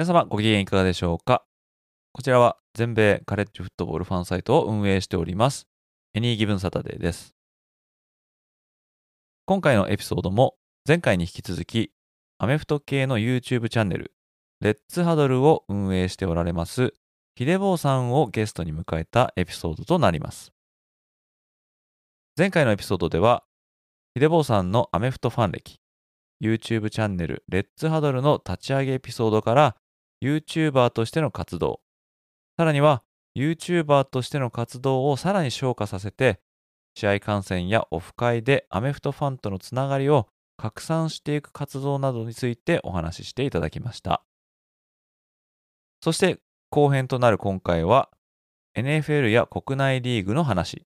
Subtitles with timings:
[0.00, 1.44] 皆様ご機嫌いかがでしょうか？
[2.14, 5.68] こちらは全米カレッジフットボールファンサイトを運営しております
[6.14, 7.34] エニーギブンサタデーです。
[9.44, 10.54] 今回のエピソードも
[10.88, 11.92] 前回に引き続き
[12.38, 14.14] アメフト系の YouTube チャンネル
[14.62, 16.94] レッツハドルを運営しておられます
[17.34, 20.54] ヒデボーさんをゲストに迎えたエピソードとなります。
[22.38, 23.44] 前回のエピソードでは
[24.14, 25.78] ヒデボーさんのアメフトファン歴
[26.42, 29.76] YouTube チャンネルレッツハドルの立ち上げエピソードから
[30.22, 31.80] YouTuber としての活動。
[32.58, 33.02] さらには
[33.36, 36.40] YouTuber としての活動をさらに昇華させて
[36.94, 44.22] 試合観戦やオフ会でアメフトファンとのつながりを拡散していく活動などについてお話ししていただきました。
[46.02, 46.38] そして
[46.70, 48.10] 後編となる今回は
[48.76, 50.86] NFL や国内リーグの話。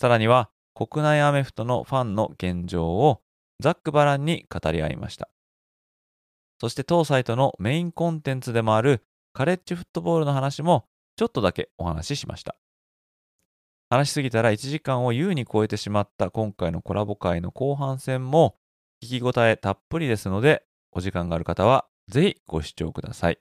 [0.00, 3.20] さらには国内アメフトのファンの現状を
[3.60, 5.28] ざっくばらんに語り合いました。
[6.60, 12.56] そして当サイトのメインコンテンツでもあるカレッジフットボールの話もちょっとだけお話ししました。
[13.90, 18.56] 話しすぎたら1時間を優に超えてしまった今回のコラボ会の後半戦も
[19.02, 23.38] 聞き応えたっぷりですのでお時間がある方はぜひご視聴ください。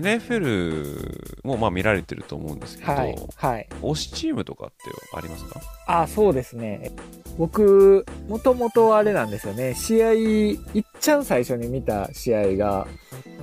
[0.00, 4.74] NFL もまあ見られてると思うんですけど、はい、はい、推しチームとかって
[5.16, 5.60] ありますか？
[5.86, 6.92] あそうですね。
[7.38, 9.74] 僕もともとあれなんですよね。
[9.74, 10.58] 試合いっ
[11.00, 12.86] ちゃん最初に見た試合が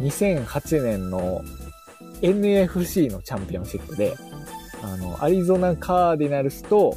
[0.01, 1.41] 2008年の
[2.21, 4.16] NFC のチャンピオンシップで
[4.83, 6.91] あのアリゾナカーディナルスと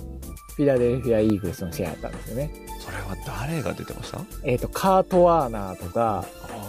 [0.57, 2.51] フィラデルフィア・イーグルスの試合だったんですよね。
[2.81, 4.21] それは誰が出てました？
[4.45, 6.25] えっ、ー、とカート・ワーナーとか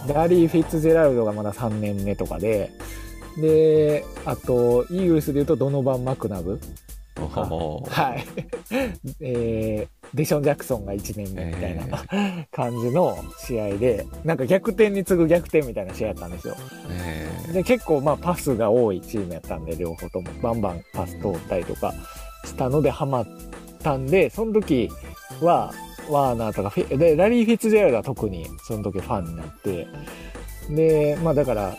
[0.08, 2.72] ダリー・フィッツジェラルドがまだ3年目とかで、
[3.38, 6.60] で、あと、イーグルスで言うとドノバン・マクナブ。
[7.90, 8.26] はい。
[9.20, 16.56] えー、デション・ジャクソンが1年目みたいな、えー、感じの試合で、なんか逆転に次ぐ逆転みたいな試合やったんですよ。
[16.90, 21.94] えー、で、結構まあパスが多いチームやったんで、両方ともバンバンパス通ったりとか
[22.46, 23.28] したのでハマっ
[23.84, 24.90] たんで、その時
[25.42, 25.74] は、
[26.10, 29.88] ワーナーとかフィ、で、ラリー・フィッツジェラルドは特にその時ファンになって、
[30.70, 31.76] で、まあだから、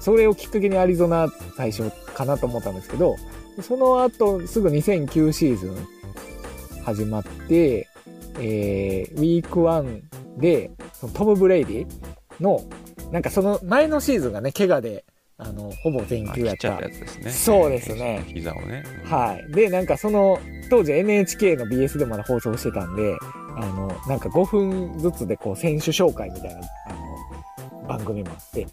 [0.00, 3.16] それをきっかけにアリゾナ最初かなと思ったんですけど、
[3.62, 5.76] その後すぐ2009シーズン
[6.84, 7.88] 始まって、
[8.38, 10.02] えー、 Week 1
[10.38, 11.86] で、そのトム・ブレイディ
[12.40, 12.62] の、
[13.10, 15.04] なんかその前のシーズンがね、怪我で、
[15.38, 16.68] あの、ほぼ全休やった。
[16.68, 17.30] やつですね。
[17.30, 18.24] そうですね。
[18.26, 18.84] 膝をね。
[19.04, 19.52] うん、はい。
[19.52, 20.38] で、なんかその、
[20.70, 23.16] 当時 NHK の BS でまだ放送してたんで、
[23.56, 26.92] あの、なんか5分ずつでこう選手紹介みたいな、あ
[27.82, 28.66] の、番組もあって、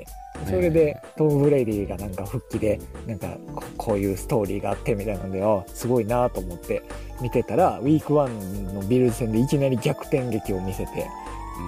[0.46, 3.38] それでトム・ブレイディがなんか復帰で、なんか
[3.78, 6.82] こういうストーリーがあってみたいなので、あ、すごいなと思って
[7.22, 11.08] 見てたら、 Week 1のビルズ戦でいきなり逆転劇を見せて、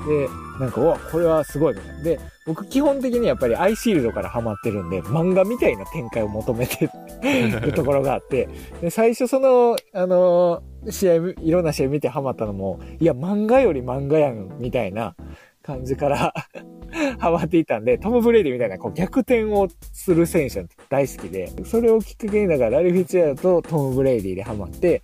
[0.08, 0.30] で、
[0.60, 2.04] なんか、わ、これはすごいみたいな。
[2.04, 6.90] で、僕基本的にやっぱりアイシールドからハマってるんで、漫画みたいな展開を求めて
[7.60, 8.48] るところがあって、
[8.82, 15.16] で、最初その、あのー、試合、いろんな試合見てハマったのも、いや、漫画より漫画やん、みたいな
[15.64, 16.34] 感じから
[17.18, 25.02] ハマっていたんで、トム・ブレイディみたいなこう逆転をする選手大好きで、それをきっかけにだからラリーフィッツとトム・ブレイディでハマって、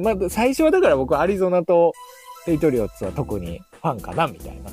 [0.00, 1.92] まあ、最初はだから僕はアリゾナと
[2.44, 4.70] ペイトリオッツは特にファンかなみたいな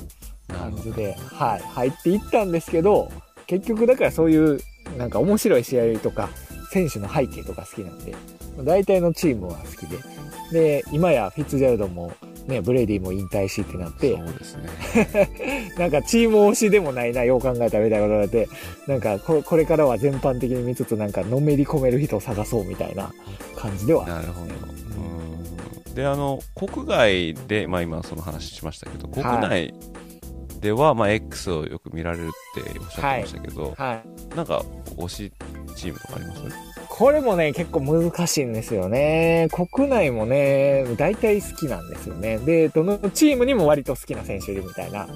[0.54, 3.10] 感じで、はい、入っていったんですけど、
[3.46, 4.60] 結局だからそういう
[4.96, 6.28] なんか面白い試合とか、
[6.70, 8.14] 選手の背景とか好きなんで、
[8.62, 9.98] 大体のチームは好きで、
[10.52, 12.12] で、今やフィッツジャルドも
[12.46, 15.72] ね、ブレイディも引退しってなって、そうですね。
[15.78, 18.48] なんかチーム推しでもないな、よう考えたみたいなことで、
[18.86, 23.12] なんかここれからは全般的に見つつ、なんかのめり込める人を探そうみたいな
[23.56, 24.06] 感じでは。
[24.06, 24.74] なるほど。
[25.94, 29.72] であの国外で、まあ、今その話しましたけど国内
[30.64, 34.02] では、はい、まあ、X をよく見られるっておっしゃってましたけど、はいは
[34.32, 34.64] い、なんか
[34.96, 35.32] 推し
[35.76, 36.40] チームとかあります？
[36.88, 39.48] これもね、結構難しいんですよね。
[39.52, 42.38] 国内もね、大体好きなんですよね。
[42.38, 45.06] で、どのチームにも割と好きな選手いるみたいな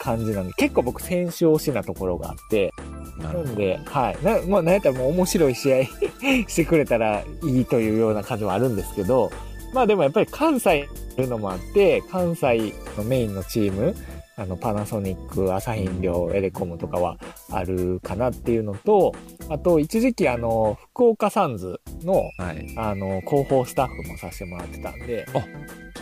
[0.00, 2.72] 感じなんで、結構僕選手推しなところがあって、
[3.18, 4.24] なんで、はい。
[4.24, 5.84] な、まあ、なんやったらもう面白い試合
[6.48, 9.30] してくれたらいいというような感じはあるんですけど、
[9.72, 10.80] まあでもやっぱり関西
[11.16, 13.94] いるのもあって、関西のメインのチーム、
[14.36, 17.18] あの、パナソニック、アサヒ飲料、エレコムとかは
[17.50, 19.12] あるかなっていうのと、
[19.48, 22.42] あと、一時期あの、福岡サンズの、ど。
[22.42, 22.74] はい。
[22.76, 25.26] あの、広報スタッフもさせてもらってたんで、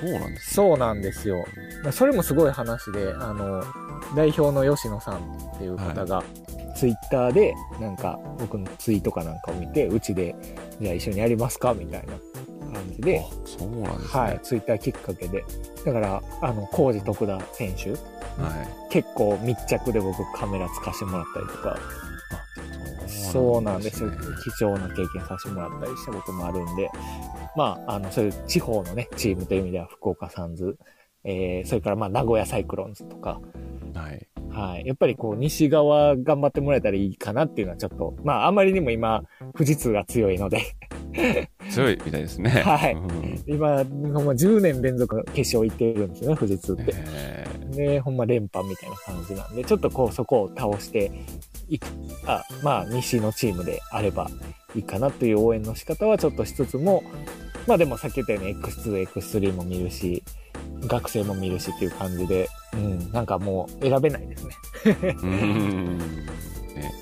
[0.00, 1.44] そうなんですそうなんですよ。
[1.82, 3.62] まあそれもすごい話で、あの、
[4.16, 6.22] 代表の吉野さんっていう方が、
[6.76, 10.34] ツイッターで、なんか、僕のツイートかなんかを見て、うちで、
[10.80, 11.74] じゃあ一緒にやりますか？
[11.74, 12.14] みたいな
[12.70, 14.20] 感じで、あそうなんですね。
[14.20, 15.44] はい、ツイッターきっかけで。
[15.84, 18.90] だから、あの、コージ徳田選手、はい。
[18.90, 24.10] 結構密着で僕カメラつかしてもらったりとか、あそうなんですよ。
[24.10, 24.16] ね
[24.58, 26.90] 貴重な経験させてもらったりしたこともあるんで、
[27.56, 30.76] まあ、あの、そういう地方のね、チームという意味では福岡サンズ、
[31.24, 33.40] えー、それからまあ、名古屋サイクロンズとか、
[33.94, 34.26] はい。
[34.50, 34.86] はい。
[34.86, 39.22] やっぱりこう、西側頑張ってもらえたらいいかなっていうのはちょっと、まあ、あまりにも今、
[39.54, 40.74] 富士通が強いので、
[41.70, 42.50] 強いみたいですね。
[42.62, 46.94] はいうん今、ほんま10年連続決勝行ってるんですよね、富士通って。
[46.94, 51.10] えで、ほんま連覇みたいな感じなんで、ちょっとこう、そこを倒して
[51.68, 51.86] いく、
[52.26, 54.28] あ、まあ、西のチームであれば
[54.74, 57.02] いいかなという応援の仕方はちょっとしつつも、
[57.66, 60.22] まあでもさっき言ったように X2、X3 も見るし、
[60.86, 64.54] 学生も見るしっていう感じで、うん、なんかもう選べないですね。
[64.84, 65.98] ーうん
[66.74, 66.92] ね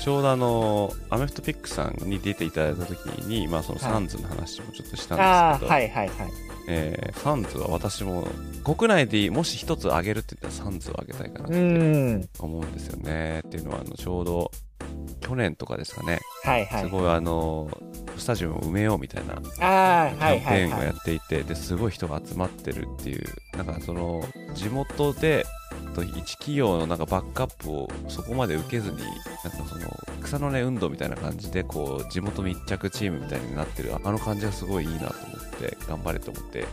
[0.00, 5.18] ちょうどあの、アメフトピックさんに出ていただいたときに、まあそのサンズの話もちょっとしたん
[5.54, 6.30] ですけど、はいはいはい。
[6.66, 8.26] えーサンズは私も
[8.64, 13.40] 国内でもし一つ上げるって言ったらサンズを上げたいかなうってん、思うんですよね。
[13.46, 14.50] っていうのはあのちょうど
[15.20, 16.82] 去年とかですかね、はいはい。
[16.84, 17.70] すごいあの
[18.16, 20.86] スタジアムを埋めようみたいなキはいャンペーンをはいはい。
[20.86, 23.24] やっていて、ですごい人が集まってるっていう
[23.56, 24.24] なんかその
[24.54, 25.44] 地元で
[25.94, 29.10] と一企業のなんかバックアップをそこまで受けずになんか
[29.68, 29.88] その
[30.22, 36.64] 草の根運動みたいな感じでこう地元密着チームみたいになってるあの感じがすごいいいなと思って頑張れと思って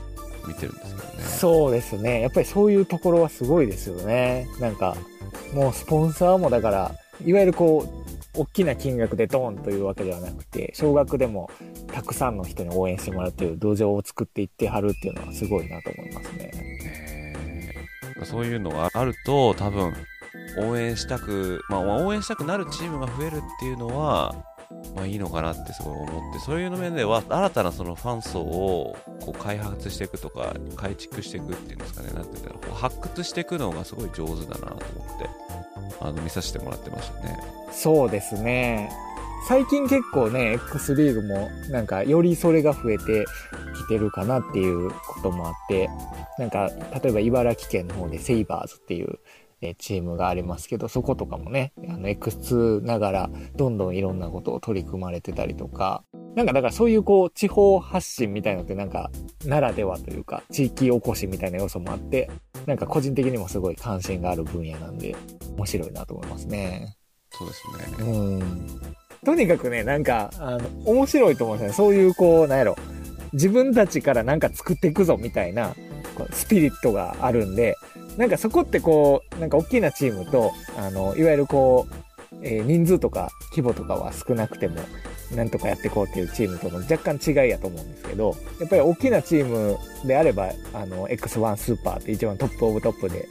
[0.47, 1.23] 見てるんですけどね。
[1.23, 2.21] そうですね。
[2.21, 4.47] やっぱりそういうところはすごいですよね。
[4.59, 4.95] なんか、
[5.53, 6.91] もうスポンサーもだから、
[7.23, 11.49] いわゆるこう、大きな金額でドーンというわけではなくて、少額でも
[11.91, 16.51] たくさんの人に応援してもらうという土壌を作っていってはるっていうのはすごいなと思いますね。
[18.23, 19.93] そういうのがあると多分
[20.59, 24.45] 応援したく、まあ応援したくなるチームが増えるっていうのは、
[24.95, 35.29] まあ、いいのかなってすごい思ってそういうの面では新たなそのファン層をこう開発していくとか改築していくっていうんですかねなんていうんだろうこう発掘していくのがすごい上手だなと思って
[36.01, 37.39] あの見させてもらってましたね。
[37.71, 38.89] そうですね。
[39.47, 43.25] 最近結構ね、X リーグもなんかよりそれが増えて
[43.75, 45.89] きてるかなっていうこともあって、
[46.37, 46.69] なんか
[47.03, 49.19] 例えば茨城県の方でセイバーズっていう
[49.61, 56.03] えチームがありますけど、そことかもね、あの X2 ながらどんどんいろんなことを取り組まれてたりとか、
[56.35, 59.11] なんかだからそういうこう地方発信みたいなのってなんか
[59.45, 62.29] ならではというか地域おこしみたいな要素もあって、
[62.65, 65.15] なんか個人的にもすごい関心がある分野なんで
[65.55, 66.97] 面白いなと思いますね。
[67.31, 68.05] そうですね。
[68.05, 68.67] うん。
[69.25, 71.75] とにかくね、なんか、あの、面白いと思うんですよね。
[71.75, 72.75] そういう、こう、なんやろ。
[73.33, 75.75] 自分たちからなんか作っていくぞ、みたいな、
[76.31, 77.75] スピリットがあるんで、
[78.21, 81.95] なんかそこってこう、なんか大きなチームと、あの、いわゆるこう、
[82.43, 84.79] えー人数とか規模とかは少なくても、
[85.35, 89.75] なんとかやっていこうっていうチームとの若干違いやと思うんですけど、やっぱり大きなチーム
[90.05, 93.27] であれば、あの、X1 スーパーって一番トップオブトップで、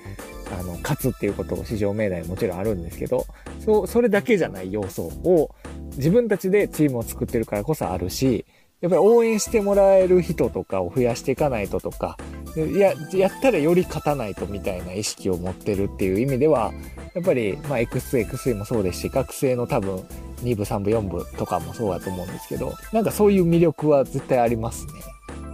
[0.58, 3.26] あの、勝つっていうことも市場命題もちろんあるんですけど、
[3.64, 5.54] そう、それだけじゃない要素を
[5.98, 8.44] 自分たちでチームを作ってるからこそあるし、
[8.80, 12.16] やっぱり応援してもらえる人とかを増やしていかないととか、
[12.56, 16.72] いや、やったらより勝たないとみたいな意識を持ってるっていう意味では、
[17.14, 19.98] やっぱり、まあ、X2、X3 もそうですし、学生の多分、
[20.42, 24.92] 2部、3部、4部とかもそうだと思うんですけど、なんかそういう魅力は絶対ありますね。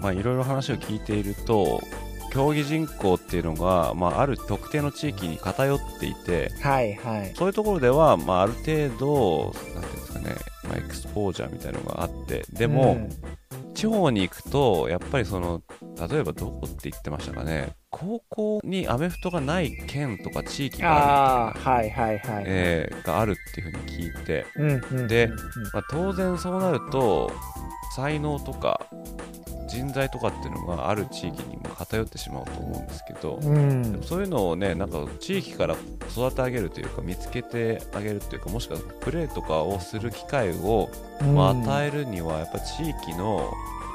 [0.01, 1.81] まあ、いろいろ話を聞いていると
[2.31, 7.33] 競技人口っていうのが、まあ、ある特定の地域に偏っていてはいはい。
[7.35, 13.11] そういうところでは、まあ、ある程度なんていうんですかね、まあ、エクスポージャーみたいなのがあってでも、うん
[13.75, 15.63] 地方に行くとやっぱりその
[16.11, 17.75] 例えばどこって言ってましたかね。
[17.91, 21.61] 高校にアメフトがない県とか地域がある。
[22.47, 25.37] えーがあるっていうふうに聞いて、うんうんうんでうん。
[25.73, 27.31] まあ、当然そうなると
[27.95, 28.87] 才能とか
[29.69, 33.93] 人材とかっていうのがある地域にも偏ってしまうと思うんですけど、うん。
[33.93, 35.77] でもそういうのをねなんか地域から
[36.11, 40.89] 育て上げるというか見つけてあげるというかもしくはプレーとかをする機会を、
[41.35, 43.46] まあ、与えるにはやっぱ地域の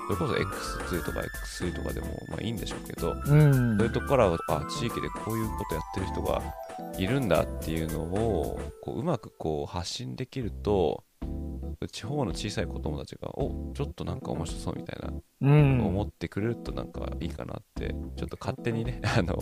[0.08, 3.78] それこそ X2 とか X3 とかでもまあいいんでしょうけど、うん。
[3.78, 6.42] そういうとこからあ地域でこういうことやってる人が
[6.98, 11.04] いるんだっていうのをこううまくこう発信できると
[11.88, 15.12] 地方の小さい子供たちがおちょっとなんか面白そうみたいな
[15.42, 19.40] うん思ってくれるとなんかいいかなってちょっと勝手にね あの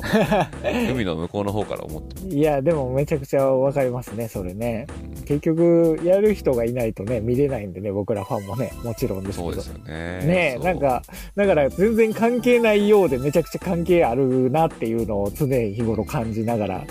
[0.94, 4.88] 海の向こうの方から思っていや、でもめちゃくちゃわかりますね、それね。
[5.26, 9.52] 結局、やる人がいないとね、見れないんでね、僕らファンもね、もちろんですけど。
[9.52, 11.02] そうですよねねなんか、
[11.36, 16.84] だから全然関係ないようでめちゃくちゃ関係あるなっていうのを常日頃感じながら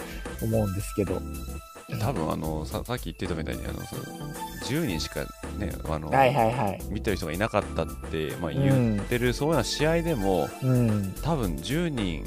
[0.42, 1.21] 思うんですけど。
[2.00, 4.02] 多分あのささっき言ってたみたいにあのその
[4.68, 5.20] 10人しか
[5.58, 6.80] ねあの、はいはいはい。
[6.90, 11.14] 見てる人がいなかったって、まあ、うん言ってる、そういうような試合でもうん。
[11.22, 12.25] 多分10人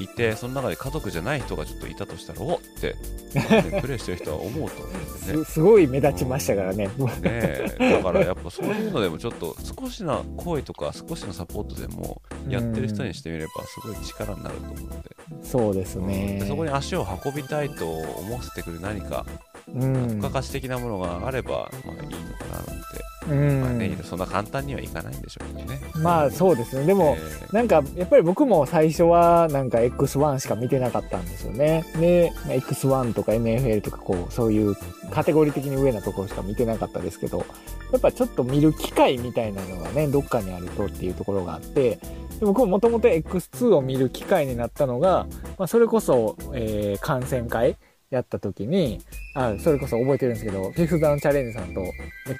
[0.00, 2.96] いてその中で家族じゃない人がちょっといたとしたらおっって、
[3.34, 6.86] ねプレーしてる人は思うと思うんですねす すごい目立ちましたからね。
[6.86, 6.92] ね
[7.24, 16.38] えだからやっぱそういうのでもちょっと少しの声とか少しのサポートでもやってる人にしてみればすごい力になると思うので,、そうですね。
[16.40, 22.82] でそこに足を運びたいと思わせてくる何かうん付加価値的なものがあれば、まあいいのかななんて、
[23.28, 25.80] うんまあね、そんな簡単にはいかないんでしょうけどね。
[25.96, 26.86] まあそうですね。
[26.86, 31.84] でも、えーなんか、やっぱり僕も最初はなんか X1 しか見てなかったんですよね。
[31.96, 34.76] で、まあ X1 とか NFL とかこう、そういう
[35.10, 37.44] カテゴリー的に上なところしか見てなかったですけど、
[37.92, 41.98] やっぱちょっと見る機会みたいなのがね、どっかにあるとっていうところがあって、
[42.40, 45.26] で僕ももともと X2 を見る機会になったのが、
[45.58, 47.76] まあそれこそ、えー、観戦会
[48.12, 49.00] やった時に、
[49.34, 51.82] あ、それこそ覚えてるんですけど、フィフスダウンチャレンジさんと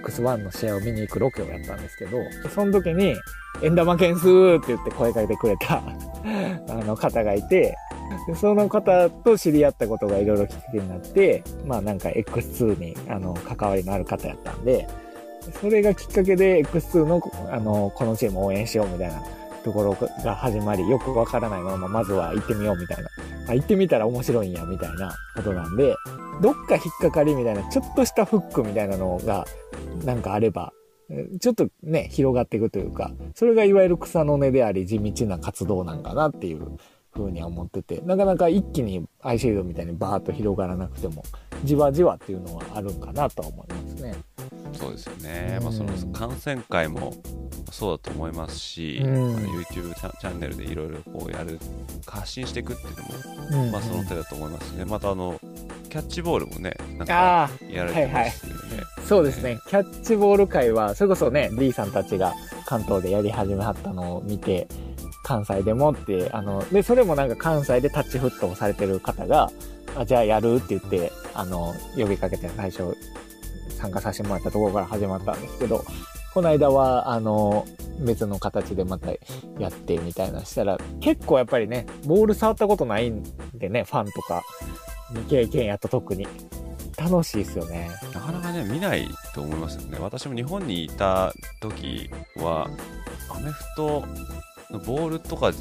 [0.04, 2.18] X1 の試合を見に行くロケをやったんですけど、
[2.50, 3.14] その時に、
[3.62, 5.82] エンダマケンスーって言って声かけてくれた
[6.68, 7.74] あの方がいて、
[8.26, 14.86] でその方と知り合ったことがいろいろきっかけになって、まあなんか X2 にあの関わりのある方やったんで、
[15.60, 19.22] それがきっかけで X2 のあのこのチームを応援しようみたいな
[19.62, 23.08] ところが始まり、よくわからないまままずは行ってみようみたいな。
[23.48, 25.96] あ行ってみたら面白いんやみたいなことなんで、
[26.40, 29.46] どっか引っかかりみたいな、ちょっとしたフックみたいなのが
[30.04, 30.72] なんかあれば、
[31.40, 36.78] ちょっとね、広がっていくというか、それがいわゆる草の根であり地道な活動なんかなっていう
[37.12, 41.22] 風には思ってて、なかなか一気にアイシェードみたいにバーッと広がらなくても、
[41.64, 44.14] じわじわっていうのはあるんかなとは思いますね。
[44.72, 47.12] そうですよね、うんまあ、その観戦会も
[47.70, 49.32] そうだと思いますし、うん。
[49.34, 51.58] まあ YouTube チャチャンネルでいろいろこうやる
[52.06, 53.70] 発信していくっていうのも、うん。
[53.70, 54.84] まあ、その手だと思いますね。
[54.84, 55.38] またあの
[55.90, 59.58] キャッチボールもねなんかやられてますよね、そうですね。
[59.68, 62.32] キャッチボール会は、それこそね、D さんたちが
[62.64, 64.66] 関東でやり始めはったのを見て、
[65.22, 69.50] 関西でもって、あの、で、それもなんか関西でタッチフットをされてる方が、
[69.96, 72.96] あ、じゃあやるって言って、あの、呼びかけて最初、
[73.78, 75.84] 参加させてもらったところから始まったんですけど、
[76.34, 77.66] この間は、あの、
[78.00, 79.10] 別の形でまた
[79.58, 83.22] やってみたいなしたら、結構やっぱりね、ボール触ったことないん
[83.54, 84.42] でね、ファンとか、
[85.10, 86.26] 未経験やと特に。
[86.96, 87.90] 楽しいですよね。
[88.14, 92.68] なかなかね見ないと思いますよね私も日本にいた時は
[93.28, 94.04] アメフト
[94.78, 95.52] ボールとか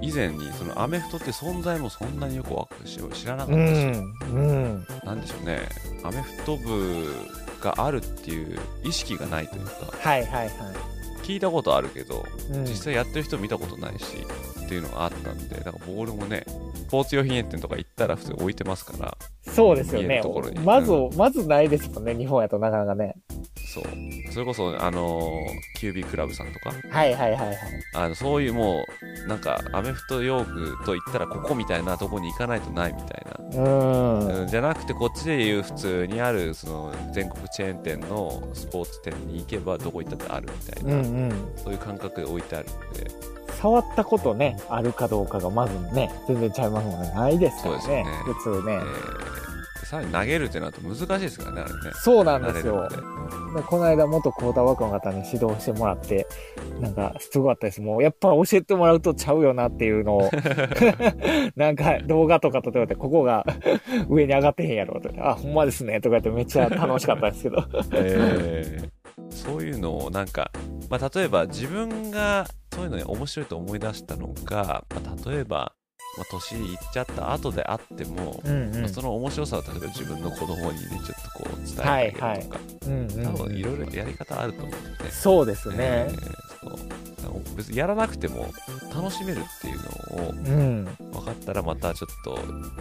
[0.00, 2.50] 以前にそのアメフトって存在もそんなによく
[2.84, 4.86] 知知らなかうったし、ん、うん。
[5.04, 5.60] なんでしょうね
[6.04, 7.06] アメフト部
[7.60, 10.50] があるっていう意識がないというかはいはいはい。
[11.30, 14.16] 聞いたことあるけどうん実際やってる人見たことないし
[14.64, 16.44] っていうのがあったんでだからボールもね
[16.74, 20.22] スポーツ用品店とか行ったら普通に置いてますからそうですよね。
[20.64, 23.14] まずう、まずないですもんね、日本やとなかなかね。
[23.74, 23.84] そう
[24.32, 27.56] それこそあのーキュービークラブさんとかはいはいはいはい。
[27.94, 28.84] あのそういうも
[29.24, 34.40] うなんかアメフト用具と言ったらここみたいなとこに行かないとないみたいな、うーん。
[34.42, 41.04] うんじゃなくてこっちでいう普通にあるその全国チェーン店のスポーツ店に行けばどこ行ったってあるみたいな、うんうん。
[41.56, 43.10] そういう感覚で置いてあるんで
[43.60, 47.12] 触ったことね、あるかどうかがまずね、全然ちゃいますもんね。
[47.14, 48.06] ないですからねね。
[48.24, 48.78] 普通ねえ。
[48.78, 49.40] ー
[49.90, 52.88] さらに投げるってなると難しいですからねあれねそうなんですよ。
[52.88, 53.02] でで
[53.66, 56.28] この間元クォーターバックの方に指導してもらって、
[56.80, 57.80] なんかすごかったです。
[57.80, 60.30] もうやっぱ教えてもらうとちゃうよなっていうのを、
[61.56, 63.44] なんか動画とか撮ってもらって、ここが
[64.08, 67.64] 上に上がってへんやろとか、あ、ほんまですねとか言ってめっちゃ楽しかったですけど。
[67.92, 69.00] えー
[69.30, 70.50] そういうのをなんか、
[70.90, 75.72] まあ、例えば自分がそういうのに面白いと思い出したのが、まあ、例えば、
[76.18, 78.80] まあ、年いっちゃった後であっても、うんうん。
[78.80, 82.48] まあその面白さを例えば自分の子供にねちょっとこう伝えてあげるとか、はいはい。
[82.86, 85.76] うんうん多分いろいろやり方あると思うんで、そうですね。
[85.78, 86.50] えー
[87.22, 87.56] そう。
[87.56, 88.48] 別にやらなくても
[88.94, 90.84] 楽しめるっていうのをうん。
[91.12, 92.38] 分かったらまたちょっと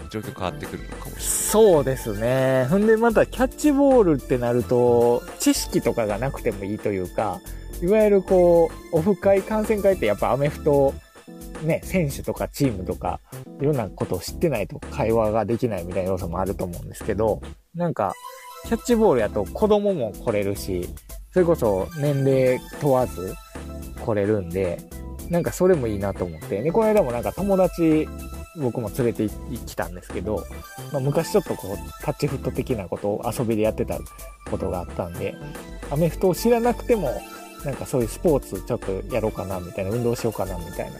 [0.09, 2.65] 状況変わってくるのかもしそうですね。
[2.69, 7.39] ほんでまたキャッチボールってなると、知識とかがなくてもいいというか、
[7.81, 10.93] いわゆるこう、オフ会、観戦会ってやっぱアメフト、
[11.63, 13.19] ね、選手とかチームとか、
[13.61, 17.41] いろんなことを知ってないと会話ができないみたいな要素もあると思うんですけど、
[17.75, 18.13] なんか、
[18.65, 20.89] キャッチボールやと子供も来れるし、
[21.31, 23.33] それこそ年齢問わず
[24.03, 24.79] 来れるんで、
[25.29, 26.61] なんかそれもいいなと思って。
[26.61, 28.07] で、この間もなんか友達、
[28.57, 29.31] 僕も連れて行
[29.65, 30.43] きたんですけど、
[30.91, 33.97] まあ、昔ちょっとこう、タッチフット的なことを遊びでやってた
[34.49, 35.35] ことがあったんで、
[35.91, 37.21] アメフトを知らなくても、
[37.65, 40.97] なんかそういうスポーツちょっとやろうかなみたいな、運動しようかなみたいな、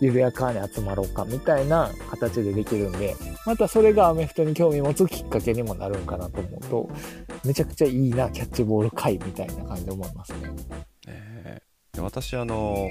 [0.00, 6.90] 緩やかに集まろうかみたいな形でできるんで、またそれがアメフトに興味持つきっかけにもなるんかなと思うと、
[7.44, 10.38] めちゃくちゃいいな、キャッチボール会みたいな感じで思いますね。
[10.42, 10.56] れない、
[11.44, 12.88] ねで私あの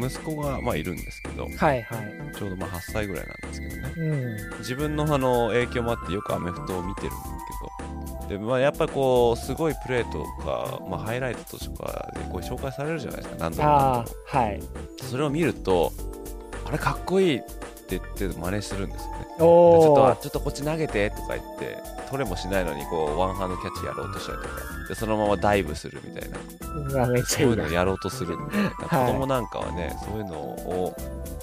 [0.00, 1.82] 息子がまあいるんですけどはいはい。
[2.34, 4.58] ちょうどまあ8歳ぐらいなんですけどねうん。
[4.58, 7.10] 自分のあの影響もあってよくアメフトを見てるん
[8.28, 14.60] でまあ、やっぱりこうすごいプレーとか、まあ、ハイライトとかでこう紹介されるじゃないですか何度も何あ度もあ、はい。
[15.02, 15.92] それを見ると
[16.64, 17.46] あれかっこいいって
[17.90, 20.16] 言って真似するんですよねでちょっとあ。
[20.16, 21.78] ちょっとこっち投げてとか言って
[22.10, 24.54] 取れもしないのにこうワンハンドキャッチやろうとしたりとか
[24.88, 26.36] でそのままダイブするみたいな
[27.26, 27.56] そういう。
[27.56, 28.70] のをやろうとするんで、はい
[29.06, 30.96] 子供なんかはねそういうのを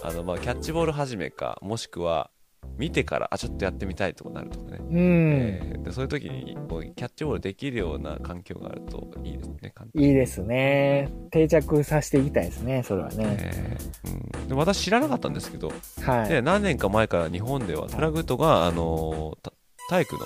[0.04, 2.30] あの、まあ、キャッチボール始めかもしくは
[2.78, 4.98] 見てからあちょっとやってみたいとかなるとかね、うん。
[4.98, 11.10] えーでそういう時にこうキャッチボールできるような環境があるといいですねいいですね。
[11.30, 13.38] 定着させていきたいですね、それはね。
[13.40, 15.72] えーうん、で私知らなかったんですけど、
[16.04, 16.30] はい。
[16.30, 19.52] で何年か前から日本ではフラグとが、あのた
[19.94, 20.26] 体育の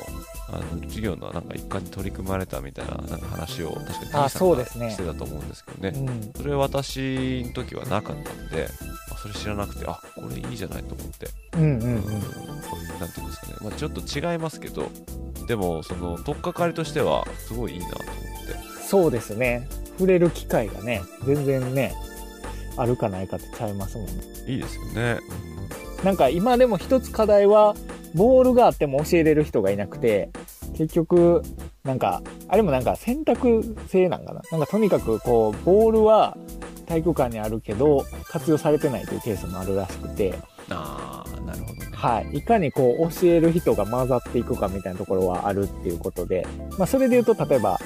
[0.49, 4.91] あの授業のなんか一環に取り組まれたみたいななんか話を確かにあそうですね。
[4.91, 5.99] してたと思うんですけどね。
[5.99, 6.31] うん。
[6.41, 8.69] それ私の時はなかったんで、
[9.11, 12.01] あそれ知らなくてあこれいいじゃないと思って、うんうんうん。
[12.01, 14.89] こういうなんていうんですかね、まあ、ちょっと違いますけど
[15.47, 18.87] でもその取っかかりとしてはすごいいいなと思って。
[18.87, 19.67] そうですね。
[19.97, 21.93] 触れる機会がね、全然ね、
[22.77, 24.13] あるかないかってちゃいますもんね。
[24.47, 25.19] いいですよね、
[26.03, 27.75] なんか今でも一つ課題は、
[28.15, 30.29] ボールがあっても教えれる人がいなくて、
[30.77, 31.41] 結局、
[31.83, 34.41] なんか、あれもなんか選択制なんかな。
[34.51, 36.37] なんかとにかくこう、ボールは
[36.85, 40.33] 体育館にあるけど、活用されてないというケースもあるらしくて、
[40.69, 42.37] ああなるほどねはい。
[42.37, 46.45] いかにこう教える人が混ざっていくかみたいなところはあるっていうことで、
[46.77, 47.79] まあそれで言うと例えば、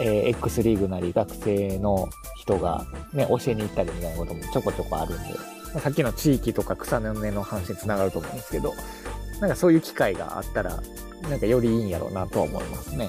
[0.00, 5.34] えー X リーグなり学生の人がね、教えに行ったりみたいなこともちょこちょこあるんで、
[5.74, 8.72] まあ、さっきの地域とか草の根の話につながると思うんですけど、
[9.40, 10.80] なんかそういう機会があったら、
[11.28, 13.08] なんかよりいいんやろうなとは思いますね。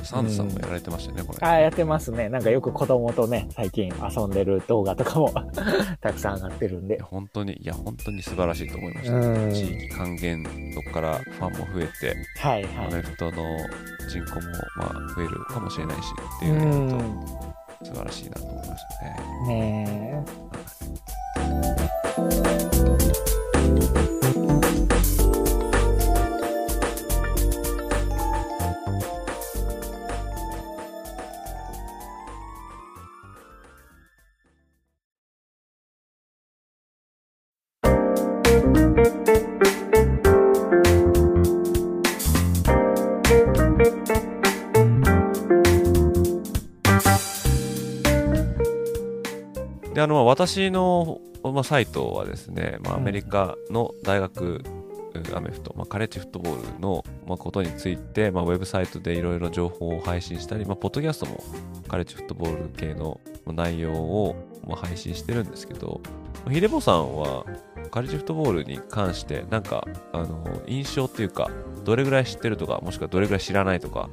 [0.00, 2.28] ねサンタさんもやられてましたね、これああ、やってますね。
[2.28, 5.32] なんかよく子供とね、最近遊んでる動画とかも
[6.00, 7.00] たくさん上がってるんで。
[7.02, 12.86] 本当にいや本当に素晴らしいと思いました、うん地域還元そこからファンも増えてはいはい。
[12.86, 13.32] アメフトの
[14.08, 14.40] 人口も
[14.76, 17.26] まあ増えるかもしれないしってういうのとん。
[17.82, 19.16] 素晴らしいなと思いましたね。
[19.48, 20.24] ね
[23.06, 23.09] え。
[50.30, 54.80] 私の、まあ、サイトはですね、まあ、うんアメリカの大学、うん
[55.34, 61.42] アメフト、まあ、カレッジフットボールの、まあ、ことについて、まあ、ウェブサイトでいろいろ情報を配信したり、まあ、ポッドキャストも
[61.88, 66.00] カレッジフットボール系の内容を、まあ、配信してるんですけど、
[66.48, 67.44] ヒデボさんは
[67.90, 71.50] カレッジフットボールに関してなんかあの印象っていうか
[71.84, 74.08] どれぐらい知ってるとかもしくはどれぐらい知らないとか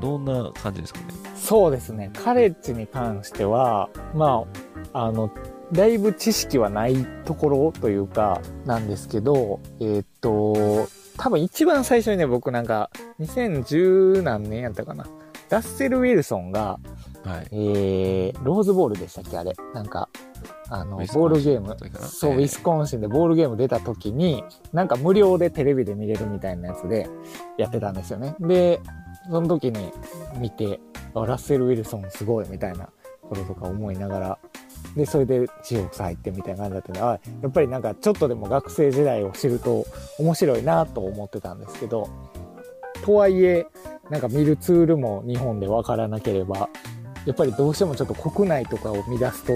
[0.00, 1.06] どんな感じですかね？
[1.36, 2.10] そうですね。
[2.14, 4.44] カレッジに関しては、ま
[4.92, 5.30] あ、あの、
[5.72, 15.06] だいぶ知識はないところというか、なんですけど、えーっと、多分一番最初にね、僕なんか、2010何年やったかな。
[15.50, 16.78] ラッセル・ウィルソンが、
[17.24, 19.52] はいえー、ローズボールでしたっけあれ。
[19.74, 20.08] なんか、
[20.68, 21.76] あの、ボールゲーム。
[22.00, 27.08] そう、えーウィスコンシンでボールゲーム出た時に、なんか無料でテレビで見れるみたいなやつで
[27.58, 28.34] やってたんですよね。
[28.40, 28.80] で、
[29.28, 29.92] その時に
[30.38, 30.80] 見て、
[31.14, 32.88] あラッセル・ウィルソンすごいみたいな
[33.22, 34.38] こととか思いながら、
[34.96, 39.86] で、それでシーホークス入ってみたいな感じだったんで、あやっぱりなんかちょっとでも学生時代を知ると
[40.18, 42.08] 面白いなと思ってたんですけど、
[43.04, 43.66] とはいえ、
[44.10, 46.68] なんか見るツールも日本でわからなければ、
[47.26, 49.52] やっぱりどうしてもちょっと国内とかを見出すと、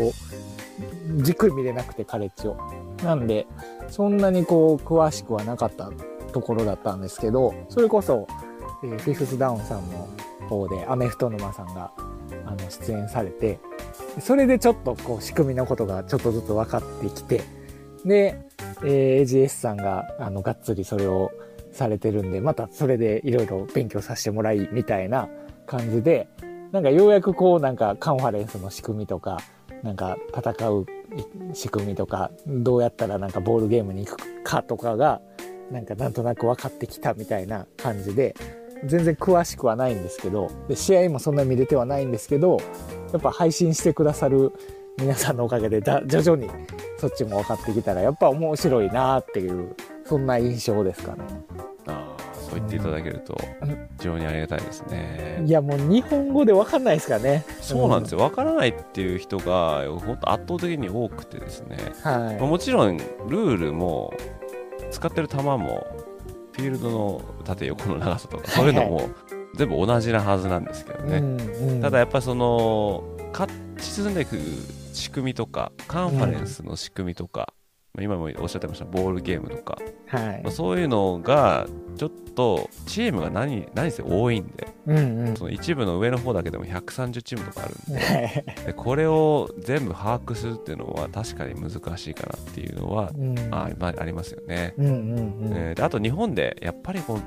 [1.22, 2.56] じっくり見れなくて、カレッジを。
[3.02, 3.46] なんで、
[3.88, 5.90] そんなにこう、詳しくはなかった
[6.32, 8.26] ところだったんですけど、それこそ、
[8.82, 10.08] えーフィフスダウンさんの
[10.48, 11.90] 方で、アメフト沼さんが、
[12.46, 13.58] あの、出演されて、
[14.20, 17.42] それでちょっとこう、仕組みのことがちょっとずつ分かってきて、
[18.04, 18.38] で、
[18.84, 21.32] えー AGS さんが、あの、がっつりそれを
[21.72, 25.28] されてるんで、またそれでいろいろ勉強させてもらい、みたいな
[25.66, 26.28] 感じで、
[26.72, 29.38] なんかようやくこう、なんかカンファレンスの仕組みとか、
[29.82, 30.86] なんか戦う
[31.52, 35.20] 仕組みとか、どうやったらなんかボールゲームに行くかとかが、
[35.70, 38.34] なんかなんとなく分かってきたみたいな感じで、
[38.84, 42.58] 全然詳しくはないんですけど、で試合もそんなに見れてはないんですけど、
[43.14, 44.52] やっぱ配信してくださる
[44.98, 46.50] 皆さんのおかげでだ 徐々に
[46.98, 51.18] そっちも分かってきたら、やっぱ面白いなっていう、そんな印象ですかね。
[51.86, 55.50] ああ、そう言っていただけるとうん、非常にありがたいですねい。
[55.50, 57.44] やもう日本語で分かんないですからね。
[57.60, 58.18] そうなんですよ。
[58.18, 61.76] わからないっていう人が、本当圧倒的に多くてですね。
[62.02, 64.12] はまあもちろん、ルールも、
[64.90, 65.86] 使ってる球も、
[66.52, 69.08] フィールドの縦横の長さとか、そういうのも、
[69.54, 71.10] 全部同じなはずなんですけどい。
[71.10, 71.18] ね。
[71.18, 74.38] うんうんただやっぱその勝ち進んでいく
[74.92, 77.52] 仕組みとかカンファレンスの仕組みとか、
[77.94, 80.52] まあ今もおっしゃってましたボールゲームとか、はいまあ、。
[80.52, 85.36] そういうのがちょっとチームが何何せ多いんでうんうん。
[85.36, 88.14] その一部の上の方だけでも130チームとかあるんでは
[88.62, 95.52] いでこれを全部把握するっていうのは確かに難しいかなっていうのは、うんあまあありますよね、うんうんうん。
[95.54, 97.22] えーであと日本でやっぱりこう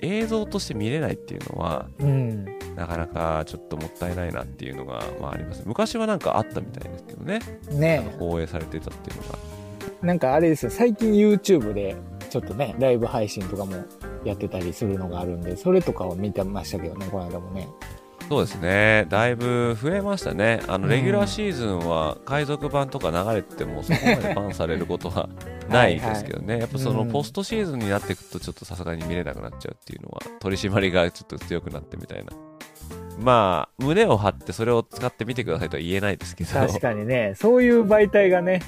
[0.00, 2.44] 映像として見れないっていうのはうん。
[2.76, 5.62] なかなかちょっともったいないなっていうのが、まあ、あります。
[5.66, 7.40] 昔はなんかあったみたいですけどね。
[7.72, 8.16] ね。
[8.18, 9.38] 放映されてたっていうのが。
[10.02, 11.96] なんかあれですよ、最近 YouTube で
[12.30, 13.74] ちょっとね、ライブ配信とかも
[14.24, 17.68] やってたりするのがあるんで、それとかを見てましたけどね、この間もね。
[18.28, 19.06] そうですね。
[19.08, 20.60] だいぶ増えましたね。
[20.68, 20.90] あのうん。
[20.90, 25.28] レギュラーシーズンは海賊版とか流れててもそこまでバンされることは
[25.68, 26.58] ないですけどね。
[26.58, 32.32] やっぱそのうんポストシーズンになっていくとちょっとさすがに見れなくなっちゃうっていうのは取り締まりがちょっと強くなってみたいな。
[33.18, 36.50] まあ胸を張ってそれを使ってみてくださいとは言えないですけど。
[36.50, 38.60] 確かにね、そういう媒体がね、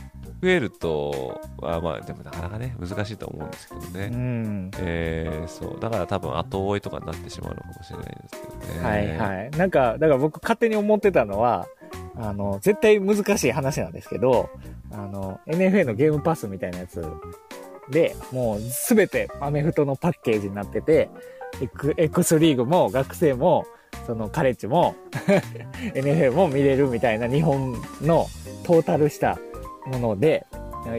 [0.43, 4.71] 増えるとあまあでもなかなかね難しいと思うんですけどね、うん。
[4.79, 5.81] えー、そう。
[5.81, 8.85] だから多分後追いとかになってしまうのかもしれないですけどね。
[8.85, 9.51] はいはい。
[9.51, 11.67] なんか、だから僕勝手に思ってたのは、
[12.17, 14.51] あの、絶対難しい話なんですけど、
[14.93, 17.05] あの、NFL のゲームパスみたいなやつ
[17.91, 21.09] で、もうすべてアメフトのパッケージになってて、
[21.61, 23.67] X, X リーグも学生も、
[24.07, 24.95] そのカレッジも
[25.95, 28.27] NFL も見れるみたいな日本の
[28.65, 29.39] トータルした
[29.87, 30.47] もので、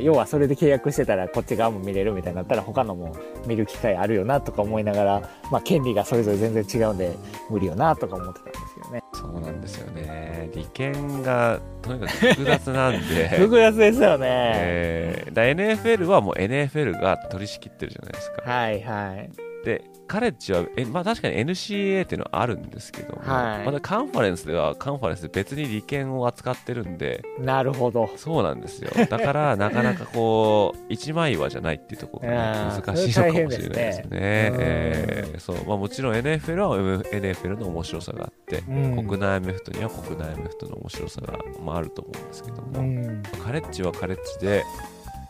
[0.02, 3.16] 要はそれで契約してたらこっち側も見れるみたいになったら他のも
[3.48, 7.16] 見る機会あるよなとか思いながら、まあ権利がそれぞれ全然違うんで
[7.50, 9.04] 無理よなとか思ってたんですね。
[9.14, 10.50] そうなんですよね。
[10.56, 13.28] 利権がとにかく複雑なんで。
[13.38, 14.28] 複雑ですよね。
[14.30, 18.42] えー、だ NFL はもう NFL が取り仕切ってるじゃないですか。
[18.50, 19.51] はいはい。
[19.64, 28.10] で、カレッジは、えまあ、確かに NCAA っていうのはあるんですけども、はいまだカンファレンスではカンファレンスで別に利権を扱ってるんで、なるほど。
[28.18, 28.92] そうなんですよ。
[29.10, 34.04] だから、 なかなかこう、一枚岩じゃないっていうところが難しいのかもしれないですね。
[34.04, 35.56] そねえーそう。
[35.66, 43.24] まあもちろん NFL は NFL の面白さがあって、うん国内アメフトには国内アメフトの面白さが、まあ、あると思うんですけども、うん。
[43.44, 44.64] カレッジはカレッジで、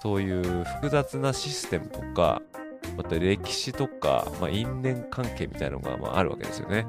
[0.02, 2.41] そういう複雑なシステムとか、
[2.97, 6.86] また歴史とか、まあ、因縁関係みたいなのがまああるわけですよね。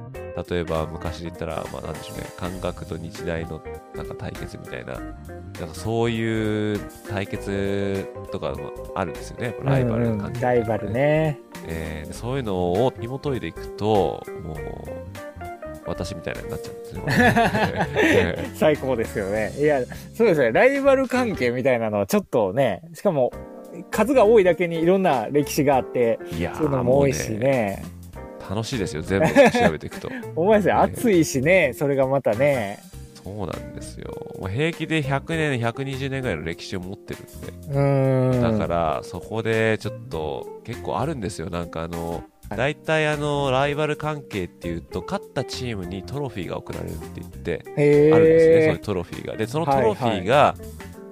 [0.51, 3.63] 例えば昔で言ったら、まあなんでしょうね、感覚と日大の
[3.95, 5.13] なんか対決みたいな、なん
[5.69, 10.91] かそういう対決とかもあるんですよね、ライバルうん関係、ライバル。
[10.91, 11.39] ね。
[11.67, 14.59] えーでそういうのを紐解いていくと、もう、
[15.87, 17.03] 私みたいなになっちゃうんですよ。
[17.09, 19.53] え ー最高ですよね。
[19.59, 19.81] いや、
[20.15, 20.53] そうですね。
[20.53, 23.33] ライバル関係みたいなのはちょっとね、しかも、
[23.91, 27.83] 数が多いだけにいろんな歴史があって、いやそういうのーも多いしね。
[28.49, 30.09] 楽しいですよ、全部調べていくと。
[30.37, 30.75] 思いますよ。
[30.75, 32.79] ね暑いしね、それがまたね。
[33.23, 34.11] そうなんですよ。
[34.41, 37.73] もう平気で100年、120年ぐらいの歴史を持ってるんで。
[37.73, 38.59] うーん。
[38.59, 41.49] だから、そこでちょっと結構あるんですよ。
[41.49, 42.23] なんかあの、はい
[42.57, 49.37] 大体あの、ライバル関係っていうと、勝ったチームにトロフィーが送られるって言って、あるんですね、そういうトロフィーが。
[49.37, 50.55] で、そのトロフィーが、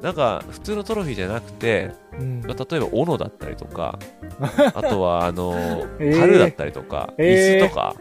[0.03, 2.43] なんか普通のトロフィーじゃなくて、うん。
[2.43, 3.99] 例えば斧だったりとか、
[4.75, 5.55] あとはあの、
[5.99, 6.21] えー。
[6.21, 7.65] 樽だったりとか、えー。
[7.65, 7.97] 椅子とか、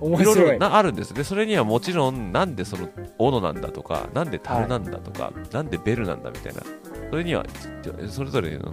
[0.00, 0.24] 面い。
[0.24, 0.52] ろい。
[0.52, 6.62] ろなあるんですでそれにはもちろんなんでその斧なんだとかなんで樽なんだとか、なんでベルなんだみたいな
[7.10, 7.44] それには
[8.08, 8.72] それぞれの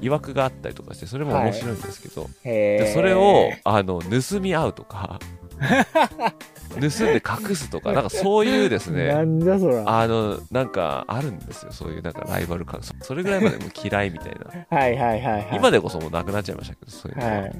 [0.00, 2.84] 曰くがあったりとかしてそれも面白いんですけど、へー。
[2.84, 5.20] でそれをあの盗み合うとか
[6.74, 10.00] 盗んで隠すとか、なんかそういうですね、なんじゃそら。
[10.00, 11.72] あの、なんかあるんですよ。
[11.72, 12.82] そういうなんかライバル感。
[12.82, 14.78] そそれぐらいまでもう嫌いみたいな。
[14.78, 15.48] はいはいはいはい。
[15.54, 17.32] 今でこそもうなくなっちゃいましたけど、そういうのは。
[17.32, 17.52] はい。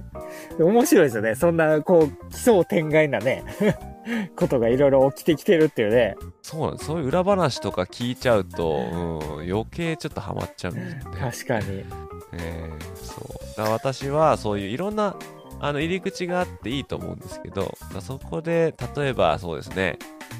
[0.58, 1.34] 面白いですよね。
[1.34, 3.44] そんな、こう、奇想天外なね、
[4.36, 6.16] ことがいろいろ起きてきてるっていうね。
[6.42, 6.86] そうなんです。
[6.86, 11.20] そういう裏話とか聞いちゃうと、うん、余計ちょっとハマっちゃうんですよね。
[11.20, 11.84] 確かに。
[12.32, 13.56] えーそう。
[13.56, 15.16] だ私はそういういろんな
[15.60, 19.98] あの入り口があっていいと思うんですけど、だからそこで例えばそうですね、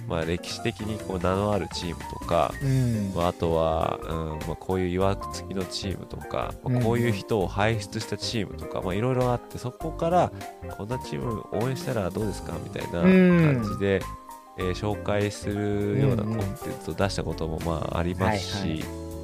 [0.09, 3.12] まあ、歴史的にこう名のあるチームとか、うん。
[3.14, 6.83] まあ、あとは、うんまあ、こういう曰く付きのチームとか、まあうん。
[6.83, 10.33] こういう人を輩出したチームとか、まあ、いろいろあってそこから
[10.76, 13.62] こんなチーム応援したらどうですかみたいなうん。
[13.62, 14.02] 感じで、
[14.59, 16.48] えー紹介するようなコンテン
[16.83, 18.80] ツを出したこともまあありますし、はいはい。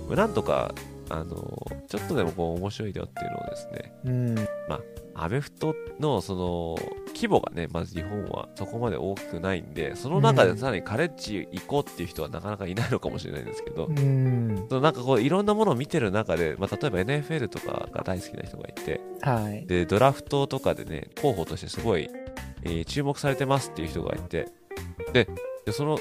[0.09, 0.75] まあなんとか
[1.11, 1.35] あの
[1.89, 4.35] ちょっとでもこう面白いよっていうのをですねうん。
[5.19, 6.77] アメフトのその
[7.15, 14.67] 規模がねまず日本はそこまで大きくないんでその中でさらにカレッジ行こうっていう人はなかなかいないのかもしれないんですけど、うん。
[14.69, 19.67] そのなんかこういろんなものを見てる中で、まあ、例えば NFL とかが大好きな人がいてはい。
[19.67, 22.09] でドラフトとかでね候補としてすごい、
[22.63, 24.49] えー注目されてますっていう人がいて
[25.13, 25.29] で
[25.67, 25.99] でその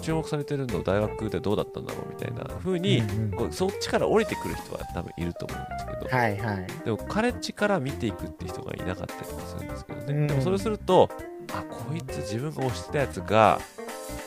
[0.00, 6.66] 注目されてるの大学でどうだったんだろうみたいな風に、うんうんこうそっちから降りてくる人は多分いると思うんですけど、はいはい。
[6.84, 11.08] でもカレッジから見ていくって人がいなかったりもするんですけどね、うんでもそれすると
[11.52, 13.60] あこいつ自分が推してたやつが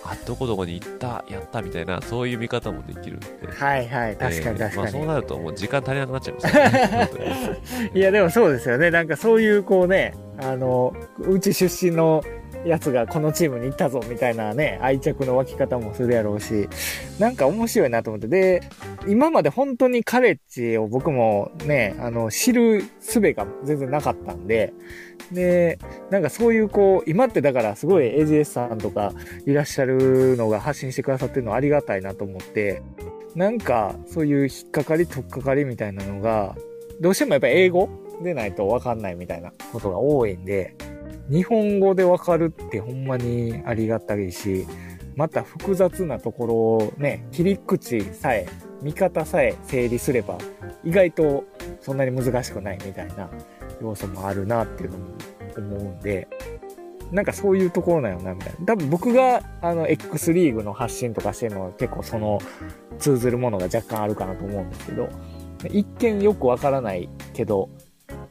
[0.04, 4.17] あどこどこに行ったやったみたいなそういう見方もできるんではいはい。
[4.17, 4.91] 確かにえーまあ、確かに。
[4.91, 8.91] そうなるともう時間足りなくなっちゃいますよね いや、でもそうですよね。
[8.91, 12.23] なんかそういうこうね、あの、うち出身の
[12.65, 16.67] やつがこのチームに行ったぞみたいなね、愛着の湧き方もするやろうし、
[17.19, 18.28] なんか面白いなと思って。
[18.28, 18.62] で、
[19.08, 24.74] 今まで本当にカレッジを僕もね、あの、知る術が全然なかったんで、
[25.32, 29.13] で、なんかそういうこう、今ってだからすごい AGS さんとか
[29.45, 32.82] いらっしゃるのが発信してくださってるのありがたいなと思って、
[33.36, 36.56] なんかそういう引っかかり、とっかかりみたいなのが、
[37.00, 37.89] どうしてもやっぱ英語
[38.21, 40.76] でないとわかんないみたいなことが多いんで、
[41.32, 44.67] 日本語でわかるってほんまにありがたいし、
[45.15, 48.48] また複雑なところをね、切り口さえ、
[48.82, 50.38] 見方さえ整理すれば、
[50.84, 51.46] 意外と
[51.80, 53.30] そんなに難しくないみたいな
[53.82, 55.06] 要素もあるなっていうのも
[55.56, 56.28] 思うんで、
[57.12, 58.65] なんかそういうところなよな、みたいな。
[58.65, 62.39] 多分僕があの X リーグの発信とかしてるのは結構その
[63.00, 65.08] 通ずるものが若干あるかなと思うんですけど、
[65.70, 67.70] 一見よくわからないけど、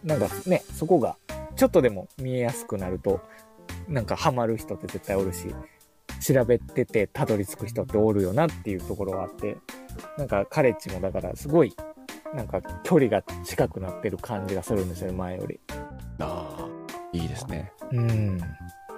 [0.04, 1.16] なんかね、そこが
[1.60, 3.20] ちょっとでも見えやすくなると、
[3.86, 5.54] なんかハマる人って絶対おるし、
[6.26, 9.58] 調べててたどり着く人っておるよなっていうところがあって、
[10.16, 11.76] なんかカレッジもだからすごい、
[12.34, 15.60] なんか距離が近くなってる感じがするんですよね、前より。
[16.20, 18.40] あーいいですねうん。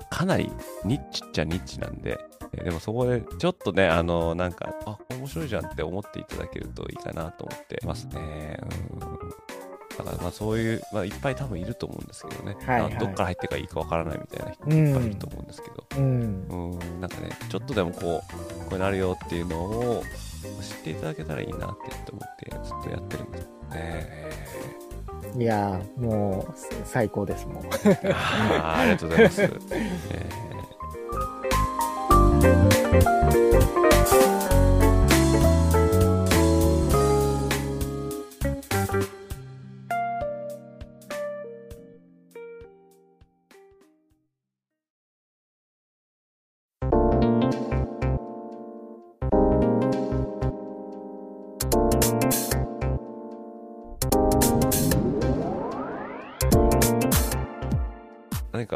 [0.08, 0.48] かなり
[0.84, 2.16] ニッチっちゃニッチなんで
[2.52, 8.60] えーでもそこでちょっとねあのなんかあ面白いじゃんって思っていただけるといいかなと思ってますね
[8.92, 9.61] うん
[9.98, 15.26] だからまあそういう、まあ、いっぱい多分いると思うんですけどね、はいはいあどっから入ってかいいかわからないみたいな人ういっぱいいるんと。
[15.26, 16.46] 思うんですけど、うん。
[16.48, 18.22] うん、なんかね、ちょっとでもこ
[18.66, 20.02] う、こうなるよっていうのを
[20.60, 21.64] 知っていただけたらいいなって
[22.10, 24.30] 思って、ずっとやってるんですよね。
[25.38, 27.64] いやー、もう、最高ですもん。
[28.12, 29.42] ありがとうございます。
[29.42, 29.52] えー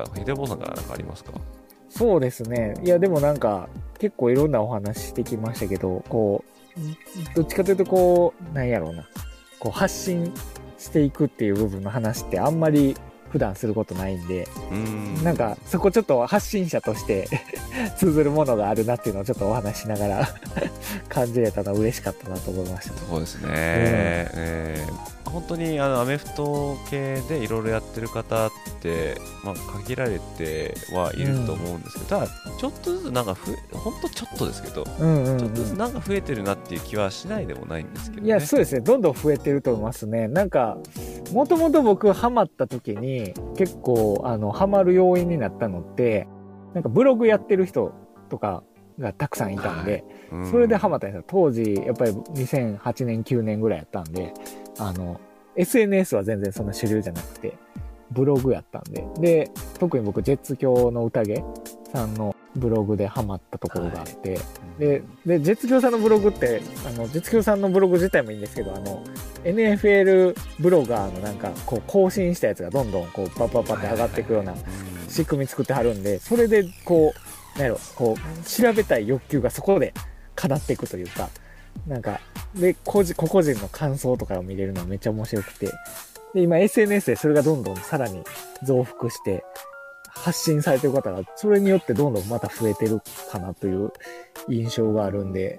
[0.05, 1.33] か、ヒデボーさんから何かありますか？
[1.89, 2.75] そうですね。
[2.85, 6.45] いや、でもなんか、結構いろんなお話してきましたけど、こ
[6.77, 9.09] う、どっちかというとこう、なんやろうな。
[9.59, 10.33] こう、発信
[10.79, 12.95] していくっていう部分の話ってあんまり
[13.31, 15.25] 普段することないんで、ん。
[15.25, 17.29] なんか、そこちょっと発信者として
[17.97, 20.29] 通ずるものがあるなっていうのをちょっとお話ししながら
[21.09, 22.97] 感じれたのは嬉しかったなと思いました。
[22.99, 32.27] そうですね、えー本当にあのアメフト系でいろいろやってる方って、まあ、限られてはいると思うんですけど、ただ
[32.59, 35.39] ちょっとずつなんかふ本当ちょっとですけど、うんうん、うん。
[35.39, 38.29] ちょっとずつなんか増えてるなっていう気はしないでもないんですけどね。
[38.29, 38.81] いや、そうですね。
[38.81, 40.29] どんどん増えてると思いますね。
[40.29, 40.79] なんか、
[41.33, 46.29] もともと僕ハマった時に結構、あの、ハマる要因になったのって、
[46.75, 47.93] なんかブログやってる人
[48.29, 48.63] とか
[48.99, 51.25] がたくさんいたんで、うんそれでハマったんですよ。
[51.27, 54.35] 当時、やっぱり2008年、9年ぐらいやったんで、
[54.79, 55.21] あの、
[55.57, 57.57] SNS は全然そんな主流じゃなくて、
[58.11, 59.05] ブログやったんで。
[59.19, 61.43] で、特に僕、ジェッツ教の宴
[61.93, 64.39] さんのブログでハマったところがあって、
[64.79, 69.03] で、で、実況さんのブログって、あの、実況さんのブログ自体もいいんですけど、あの、
[69.45, 74.55] NFL ブロガーのなんか、こう、更新したやつがどんどん、こう、パッパッパって上がっていくような
[75.09, 77.13] 仕組み作ってはるんで、それで、こ
[77.57, 79.93] う、なんやろ、こう、調べたい欲求がそこで
[80.35, 81.29] 叶っていくというか、
[81.87, 82.21] なんか、
[82.57, 85.73] で、個人、個々人の感想とかを見れるのはめっちゃ面白くて、
[86.35, 88.23] で、今 SNS でそれがどんどんさらに
[88.65, 89.45] 増幅して、
[90.09, 93.93] 発信されてる方が、それによってどんどんまた増えてるかなという
[94.49, 95.59] 印象があるんで、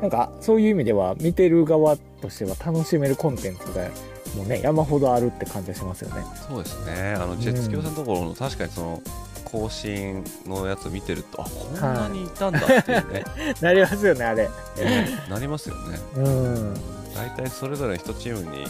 [0.00, 3.88] なんか、そういう意味では、見てる側としては楽しめるコンテンツが、
[4.36, 6.22] もうね、山ほどあるって感じがしますよね。
[6.48, 7.14] そうですね。
[7.16, 9.02] あの実況さんのところの確かにその
[9.46, 13.24] 更新のやつ見てるとあこんなにいたんだっていうね、
[13.60, 14.48] なりますよね、あれ。
[14.76, 16.74] ねなりますよねうん。
[17.14, 18.66] 大体それぞれの1チームに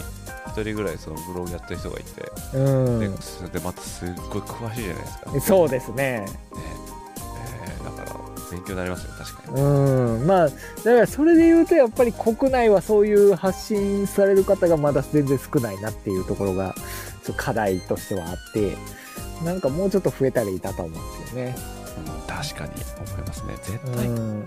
[0.55, 2.99] 1人ぐらいそのブログやってる人がいて、うん。
[2.99, 6.25] ででまたすっごい詳しいじゃないですか、ねそうですね。
[6.55, 6.87] えー
[7.83, 10.27] だから勉強になりますよ確かに、うん。
[10.27, 16.73] まあ、だからそれで言うと、やっぱり国内はそういう発信される方がまだ全然少ないなっていうところが、
[17.23, 18.77] ちょっと課題としてはあって、
[19.43, 21.55] なんかもうちょっと増えたらいいなと思うんですよね。
[21.71, 21.77] うん
[22.27, 22.71] 確かに
[23.09, 24.45] 思いますね絶う対ん。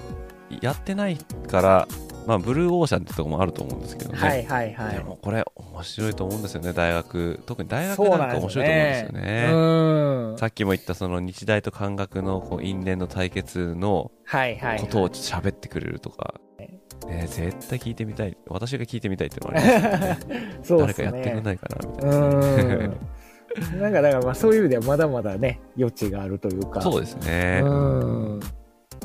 [0.61, 1.17] やってない
[1.49, 1.89] から、
[2.27, 4.95] まあ、ブルーオーシャンってとこもあると思うんですけどね、はいはいはい。
[4.97, 10.39] でもこれ面白いと思うんですよね大学特に大学なんか面白いと思うんですよねうん。
[10.39, 14.81] さっきも言ったその日大と漢学のこう因縁の対決のはいはい、はい。
[14.81, 20.93] ことを喋ってくれるとか、ね、絶対聞いてみたい私が聞いてみたいっていうのはありますよね ね。
[20.93, 22.29] 誰かやってくんないかなみたいな、う
[22.89, 22.97] ん。
[23.81, 26.81] なんかだからまあそういう意味ではまだまだね、余地があるというか。
[26.83, 28.41] そうですね、うん。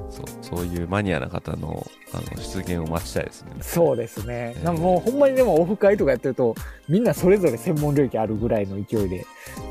[0.10, 4.54] そうそういうマニアな方のあの出現を待ちたいですねそうですね。
[4.58, 6.56] えーなんかもうほんまにでもオフ会とかやってると、
[6.88, 9.26] みんなそれぞれ専門領域あるぐらいの勢いで、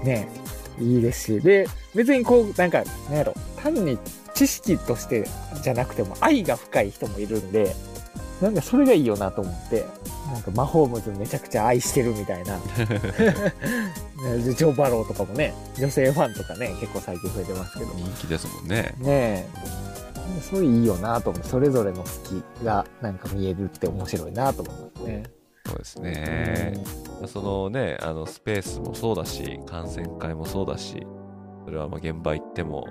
[0.05, 0.29] ね、
[0.79, 1.41] いいですし。
[1.41, 3.99] で、別にこう、なんか、なんやろ、単に
[4.35, 5.25] 知識として
[5.63, 7.75] じゃなくても愛が深い人もいるんで、
[8.43, 9.87] なんかそれがいいよなと思って、
[10.33, 12.59] なんかマホームズめちゃくちゃ愛してるみたいな。
[14.25, 17.93] ねジョー・バローとかもね、女性ファンとかね、結構最近増えてますけど。
[17.95, 19.49] 人気ですもんねねえ。
[20.41, 25.23] そういういいよなと思って、それぞれの好きがなんか見えるって面白いなと思いますね。
[25.67, 26.85] そうですね、
[27.27, 31.07] そのねあのスペースもそうだし観戦会もそうだし
[31.65, 32.87] それはまあ現場行っても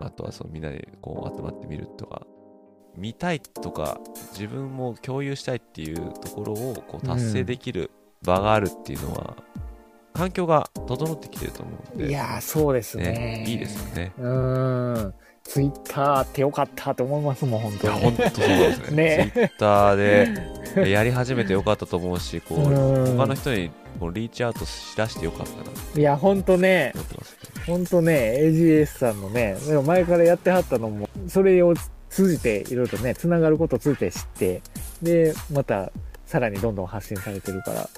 [0.00, 2.22] あとはそのみんなでこう集まって見るとか
[2.96, 3.98] 見たいとか
[4.32, 7.90] 自分も共有したいっていうところをこう達成できる
[8.22, 9.36] 場があるっていうのは、
[10.14, 12.08] 環境が整ってきてると思うんで。
[12.08, 13.04] いやー、そうですね。
[13.04, 14.12] ねいいですよね。
[14.16, 15.14] うーん。
[15.42, 18.00] ツイッターあってよかったと思いますもん、本いや当に。
[18.00, 18.96] 本当そうですね。
[18.96, 19.30] ね。
[19.34, 23.16] ツイッターでやり始めてよかったと思うしこううん。
[23.16, 26.92] 他の人にこうリーチアウトしだしてよかったなといや、本当ね。
[27.66, 31.74] 本当ね、AGS さんのね、でも前からやってはったのも、それを
[32.08, 34.62] 通じて、いろいろとね、つながることを通じて知って、
[35.02, 35.90] で、また、
[36.26, 37.88] さらにどんどん発信されてるから、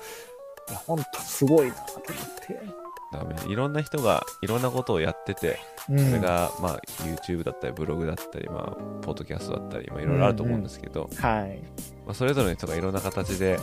[0.69, 2.03] いや、本当すごいなと思っ
[2.47, 2.87] て。
[3.13, 11.63] だからいろんな人がいろんなことをやってて、うんそれが、まあ、YouTube だったり、ブログだったり、まあ、ポッドキャストだったり、まあ、いろいろあると思うんですけど、はい。
[12.05, 13.59] まあ、それぞれの人がいろんな形で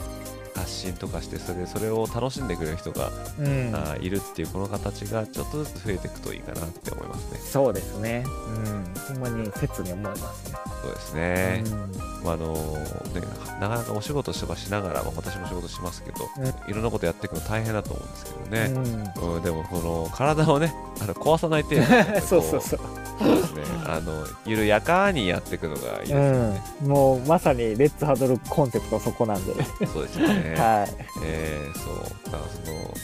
[0.54, 3.74] 発信とかして、それそれを楽しんでくれる人が、うん。
[3.74, 7.38] あーいるっていうこの形がちょっとずつ増えていくといいかなって思いますね。
[7.38, 8.24] そうですね。
[8.26, 8.84] うん。
[8.94, 10.58] ほんまに切に思いますね。
[10.82, 11.62] そうですね。
[11.66, 13.20] うんまああのね、
[13.60, 16.26] なかなかお仕事とかしながら、まあ、私も仕事しますけど、
[16.66, 19.12] いろんなことやっていくの大変だと思うんですけどね。
[19.20, 21.82] うん、でもこの体をねあの壊さない程度
[22.26, 22.80] そうそうそう。
[23.16, 26.88] そうですねあの緩やかにやっていくのがいいですよね、うん。
[26.88, 29.54] もうまさにレッツハドルコンセプトはそこなんで。
[29.86, 31.04] そうですよね、はい。
[31.24, 32.24] えーそう。
[32.30, 32.94] だからその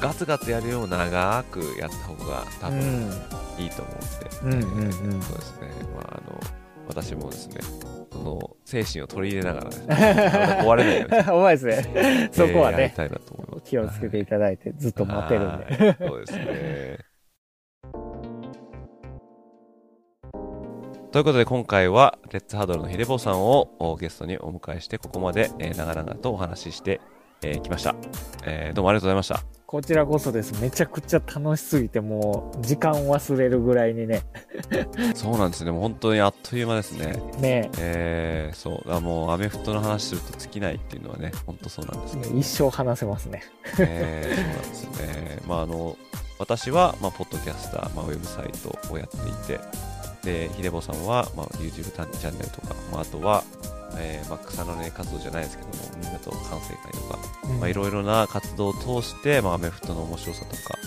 [0.00, 3.10] ガツガツやるよう長くやった方が多分
[3.58, 3.92] いいと思
[4.42, 4.80] うんで、うんうんうん。
[4.80, 5.68] うんえーそうですね。
[5.94, 6.40] まああの
[6.88, 7.60] 私もですね
[8.12, 11.30] その精神を取り入れながら、ね、 体壊れないように。
[11.32, 12.30] お前ですね。
[12.32, 15.64] そこはね、えー気をつけていただいて、ずっと待てるんで。
[15.64, 15.96] はい。
[15.98, 17.09] そうですね。
[21.12, 27.00] ということで今回はレッツハードルのヒデボーさんをおゲストにお迎えしてここまで、えー長々とお話しして
[27.40, 27.96] き、えました、
[28.44, 29.42] えーどうもありがとうございました。
[29.66, 30.60] こちらこそです。
[30.60, 34.22] めちゃくちゃ楽しすぎて、もう、時間忘れるぐらいにね。
[35.14, 35.70] そうなんですね。
[35.70, 37.22] もう本当にあっという間ですね。
[37.40, 38.92] ねえー、そう。
[38.92, 42.38] あもうアメフトの話すると尽きないっていうのはね、本当そうなんですね。
[42.38, 43.42] 一生話せますね。
[43.78, 45.38] えーそうなんですね。
[45.46, 45.96] まああの
[46.38, 49.60] 私はまあポッドキャスター、まあウェブサイトをやっていて、
[50.22, 53.44] でヒデボさんはまあ YouTube チャンネルとか、まああとは、
[53.98, 57.18] えーまあ草の根活動じゃないですけども、みんなと反省会とか、
[57.58, 60.78] まあいろいろな活動を通してまあアメフトの面白さとか、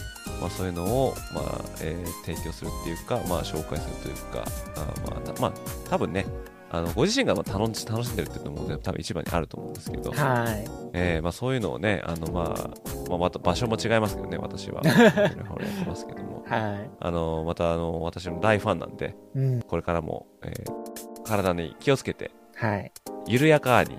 [0.42, 4.46] まあ、そういうのを、まあえー提供するっていうか、まあ、紹介するというか、
[4.78, 5.54] あまあ、たまあ、
[5.90, 6.26] 多分ね、
[6.74, 10.66] あのご自身がまあ楽し楽しんでるっていうのも、ね、多分一番にあると思うんですけど、はい。
[10.94, 12.70] えーまあ、そういうのをね、あのまあ
[13.08, 14.82] まあ、また場所も違いますけどね、私は。
[14.84, 15.42] やって
[15.86, 19.40] ますけども、はあのまたあの私の大ファンなんで、い。
[19.40, 19.62] うん。
[19.62, 20.84] これからも、えー
[21.24, 22.92] 体に気をつけて、はい。
[23.28, 23.98] 緩やかに、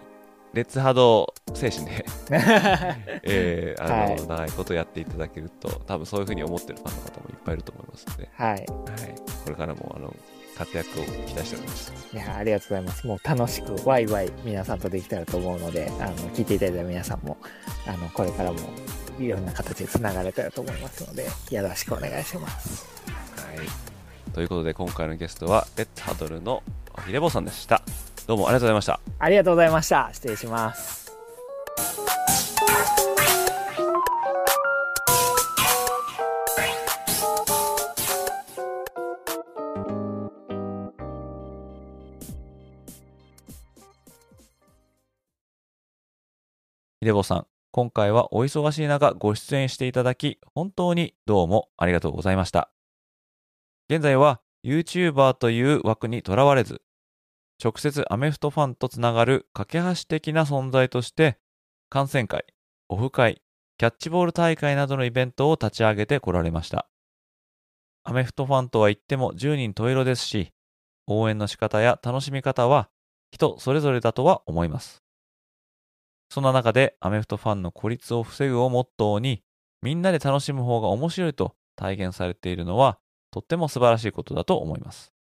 [0.53, 2.05] 劣波動精神で、
[3.25, 8.51] えーあのはい長いことやっていただけると、多分そういうふうに思ってるファンの方もいっぱいいると思いますので、はい。
[8.51, 8.67] はい、
[9.45, 10.15] これからもあの
[10.57, 11.93] 活躍を期待しております。
[12.13, 13.07] いや、ありがとうございます。
[13.07, 17.37] もう楽しく、ワイワイ皆さんとできたらと思うので、あの、聞いていただいた皆さんも、
[17.87, 18.59] あの、これからも
[19.19, 22.87] いろんな形で繋がれたらと思いますので、よろしくお願いします。
[23.37, 26.63] はい、ということで、今回のゲストは、レッツハドルの
[27.07, 27.83] ひでぼうさんでした。
[28.27, 29.01] どうもありがとうございました。
[29.19, 30.11] ありがとうございました。
[30.13, 31.04] 失礼します。
[47.05, 52.71] ひでぼさん、今回はお忙しい中ご出演していただき、本当にどうもありがとうございました。
[53.91, 56.81] 現在は YouTuber という枠にとらわれず、
[57.63, 61.37] 直接アメフトファンとつながる架け橋的な存在として、
[61.91, 62.47] 観戦会、
[62.89, 63.43] オフ会、
[63.77, 66.89] キャッチボール大会などのイベントを立ち上げてこられました。
[68.05, 70.55] アメフトファンとは言っても10人十色ですし、
[71.07, 72.89] 応援の仕方や楽しみ方は
[73.31, 75.04] 人それぞれだとは思います。
[76.29, 79.43] そんな中でアメフトファンの孤立を防ぐをモットーに、
[79.83, 82.99] みんなで楽しむ方が面白いと体現されているのは、
[83.31, 85.13] とっても素晴らしいことだと思います。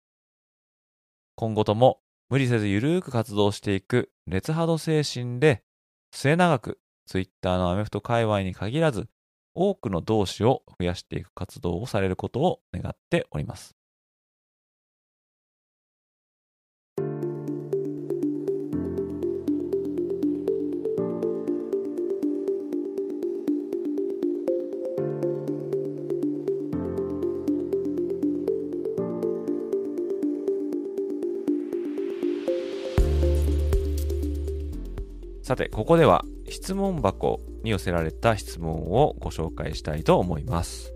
[1.36, 2.00] 今後とも
[2.30, 5.64] 無理せずゆるーく活動していく劣波動精神で、
[6.12, 9.08] 末永く Twitter のアメフト界隈に限らず、
[9.56, 13.76] 多くの同志を増やしていく活動をされることを願っております。
[35.44, 40.94] さて、ここでは質問箱に寄せられた質問をご紹介したいと思います。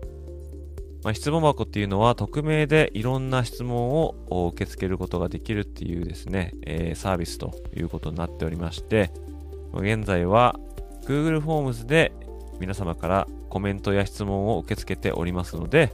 [1.04, 4.14] まあ、質問箱っていうのは匿名でいろんな質問を
[4.54, 9.12] 受け付けることができるっていうですね、えーサービスということになっておりまして、
[9.74, 10.58] 現在は
[11.04, 12.12] Google フォームズで
[12.58, 15.92] 皆様からコメントや質問を受け付けておりますので、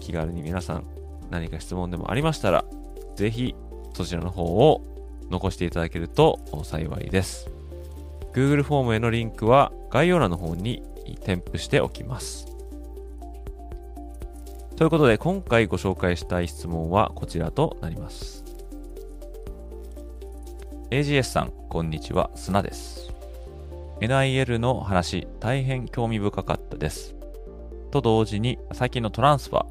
[0.00, 0.84] 気軽に皆さん
[1.28, 2.64] 何か質問でもありましたら、
[3.16, 3.54] ぜひ
[3.92, 4.82] そちらの方を
[5.30, 7.51] 残していただけると幸いです。
[8.32, 10.82] Google フォームへのリンクは概要欄の方に
[11.24, 12.46] 添付しておきます。
[14.76, 18.44] ということで今回ご紹介したい質問はこちらとなります。
[20.90, 23.12] AGS さん、こんにちは、砂です。
[24.00, 27.14] NIL の話、大変興味深かったです。
[27.90, 29.66] と同時に、最近のトランスファー、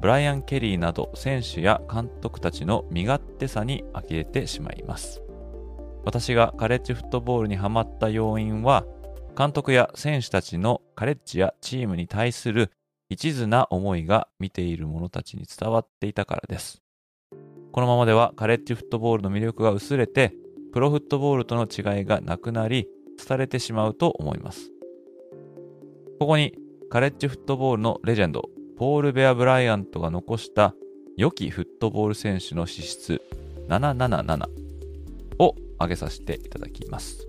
[0.00, 5.23] ブライアン・ケリーなど選手や監督たちの身勝手さに呆れてしまいます。
[6.04, 8.84] 私がカレッジフットボールにハマった要因は、
[9.36, 12.70] 監督や選手たちのカレッジやチームに対する
[13.08, 16.82] 一途な思いが見ている者たちに伝わっていたからです。
[17.72, 20.34] このままではカレッジフットボールの魅力が薄れて、
[20.72, 22.86] プロフットボールとの違いがなくなり、
[23.26, 24.70] 廃れてしまうと思います。
[26.20, 26.54] ここに
[26.90, 30.74] カレッジフットボールのレジェンド、ポール・ベア・ブライアントが残した
[31.16, 33.22] 良きフットボール選手の資質
[33.68, 34.63] 777
[35.78, 37.26] 挙げさせていただきます。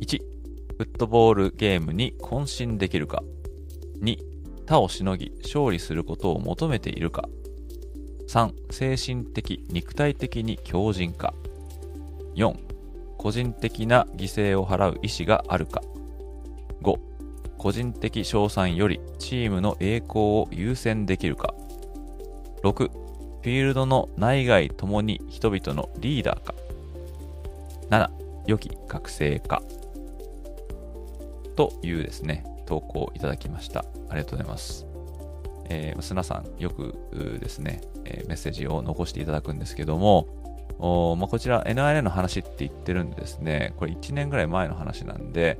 [0.00, 0.18] 1、
[0.78, 3.22] フットボールゲームに渾身できるか。
[4.00, 4.18] 2、
[4.66, 7.28] 他をしのぎ勝利することを求めているか。
[8.28, 11.34] 3、精神的、肉体的に強靭か。
[12.34, 12.56] 4、
[13.18, 15.82] 個人的な犠牲を払う意思があるか。
[16.82, 16.98] 5、
[17.58, 21.54] 個人的賞賛よりチームの栄光を優先できるか。
[22.64, 26.54] 6、フィールドの内外ともに人々のリーダーか。
[27.90, 28.10] 7、
[28.46, 29.62] 良き学生か。
[31.56, 33.84] というですね、投稿いただきました。
[34.08, 34.86] ありがとうございます。
[35.68, 36.94] えー、砂さん、よく
[37.40, 40.26] ですね、えーメッセージを残していただくんですけども、
[40.78, 45.58] おまあ、こちら NIL の話って言ってるんでですね、これ1年ぐらい前の話なんで、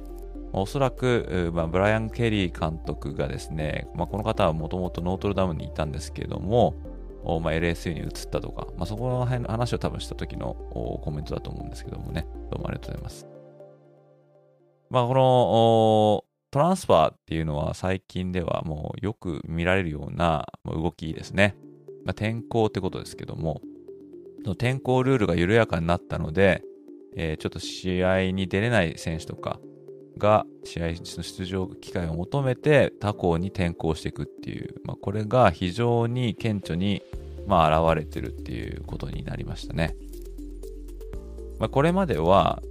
[0.53, 6.75] おそらく、まあ、ブライアン・ケリー監督がですね、まあ、この方はもともとノートルダムにいたんですけども、
[7.25, 10.55] まあ、LSU に移ったとか、まあ、そこら辺の話を多分した時の
[11.05, 13.27] コメントだと思うんですけどもね、どうもありがとうございます。
[14.91, 21.57] まあ、この、トランスファーっていうのは最近ではもうよく見られるような動きですね。
[22.05, 23.63] まあ、転校ってことですけども、
[24.45, 26.63] の転校ルールが緩やかになったので、
[27.17, 29.61] えー、ちょっと試合に出れない選手とか
[30.19, 37.03] が試合の出場機会を求めて他校に転校していくっていう、まあ、これが非常に顕著に
[37.47, 39.97] まあ現れてるっていうことになりましたね。
[41.59, 42.63] まあ、これまでは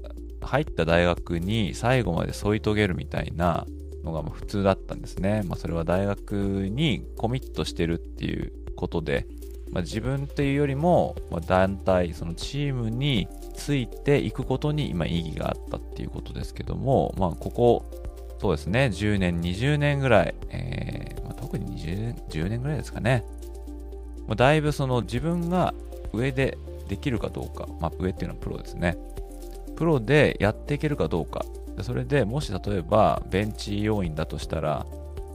[0.42, 3.66] 入った大学に最後まで添い遂げるみたいな
[4.04, 5.44] のが普通だったんですね。
[5.46, 9.28] まあ、それは大学にコミットしてるっていうことで、
[9.72, 11.16] まあ、自分っていうよりも、
[11.48, 13.28] 団体、そのチームに
[13.62, 17.86] ついていくことに今意義があったっていうことですけども、まあ、ここ、
[18.40, 23.24] そうですね、10年、20年ぐらい、えーまあ、特に20年、10年ぐらいですかね、
[24.28, 25.76] まあ、だいぶその自分が
[26.12, 26.58] 上で
[26.88, 28.98] できるかどうか、まあ、上っていうのはプロですね。
[29.76, 31.46] プロでやっていけるかどうか。
[31.82, 34.86] それでもし例えばベンチ要員だとしたら、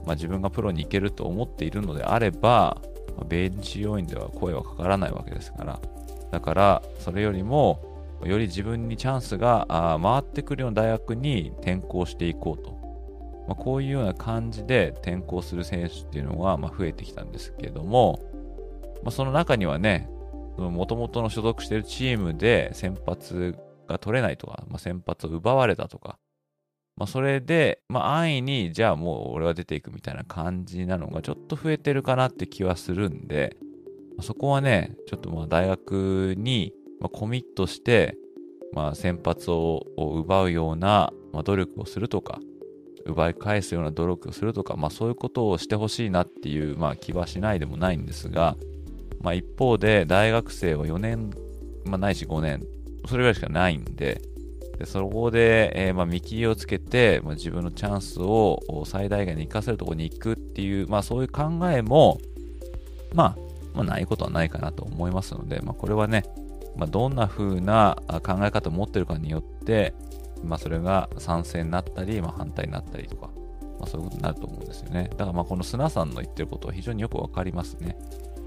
[0.05, 2.77] まあ、自分がプロに行けると思っているのであれば、
[3.27, 5.79] ベンチ要員では声はかからないわけですから。
[6.31, 9.65] だから、それよりも、より自分にチャンスが
[10.01, 12.77] 回ってくるような大学に転校していこうと。
[13.47, 18.19] まあ、こういうような感じで転校する選手っていうのが増えてきたんですけども、
[19.03, 20.09] まあ、その中にはね、
[20.57, 23.55] もともとの所属しているチームで先発
[23.87, 26.17] が取れないとか、まあ、先発を奪われたとか、
[26.97, 33.55] まあ、それで、まあ、安易に、じゃあもう俺は出ていくみたいな感じなのがちょっと増えてるかなって気はするんで、
[34.21, 38.17] そこはね、ちょっとまあ大学にまあコミットして、
[38.73, 42.39] まあ、先発を奪うような、まあ、努力をするとか、
[43.05, 48.57] 奪い返すような努力をするとか、まあ、そういうことをしてほしいなっていう、まあ、気はしないでもないんですが、
[49.21, 51.31] まあ、一方で大学生は4年、
[51.85, 52.63] まあ、ないし5年、
[53.07, 54.21] それぐらいしかないんで、
[54.77, 62.19] でそこで、えー、まあ見切りをつけて、まあ、自分のチャンスを最大限に活かせるところに行くっていう、まあ、そういう考えも、
[63.13, 63.37] まあ、
[63.73, 66.23] まあ、ないことはないかなと思いますので、まあ、これはね、
[66.77, 69.93] まあ、どんな風な考え方を持ってるかによって、
[70.43, 73.29] まあ、それが賛成になったり、まあ、反対になったりとか、
[73.79, 75.09] まあ、そういうことになると思うんですよね。
[75.11, 77.97] だからまあこの砂さんの言ってることは非常によくわかりますね。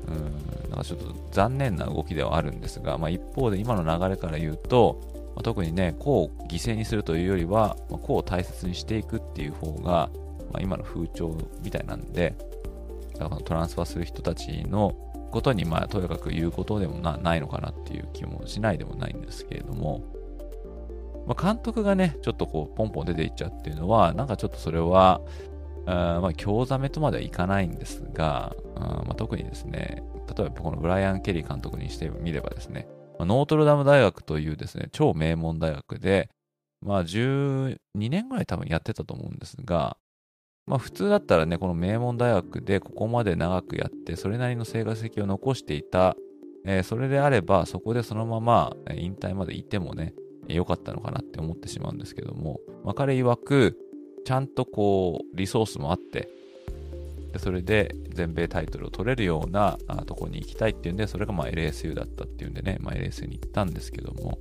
[0.07, 5.01] うん、なんかちょっと残念な動きではあるんですが、まあ、一方で今の流れから言うと、
[5.35, 10.11] まあ、特にね、個を犠牲にするというよりは、まあ、個を大切にしていくっていう方が、
[10.53, 12.35] まあ、今の風潮みたいなんで、
[13.19, 14.95] だからトランスファーする人たちの
[15.31, 20.05] ことに、まあ、とにかく言うことでもないのかなっていう気もしないでもないんですけれども、
[21.27, 25.21] まあ、監督がね、ちょっとこう、ポンポン出ていっちゃうっていうのは、なんかちょっとそれは、
[25.87, 30.03] あまあ、興ざめとまではいかないんですが、あまあ、特にですね、
[30.37, 36.31] 例えばこのブライアン・ケリー監督にしてみればですね、まあ、ノートルダム大学というですね、超名門大学で、
[36.83, 39.97] まあ12年ぐらい多分やってたと思うんですが、
[40.71, 46.17] まあ普通だったらね、この名門大学でここまで長くやって、それなりの成績を残していた、
[46.65, 50.15] えー、それであれば、そこでそのまま引退までいてもね、
[50.47, 53.77] 良かったのかなって思ってしまうんですけども、まあ、彼曰く、
[54.25, 56.29] ちゃんとこう、リソースもあって、
[57.33, 64.39] でそれで全米タイトルを取れるようなあとこに行きたいっていうんで、それがまあ LSU だったっていうんでね、まあ、LSU に行ったんですけども、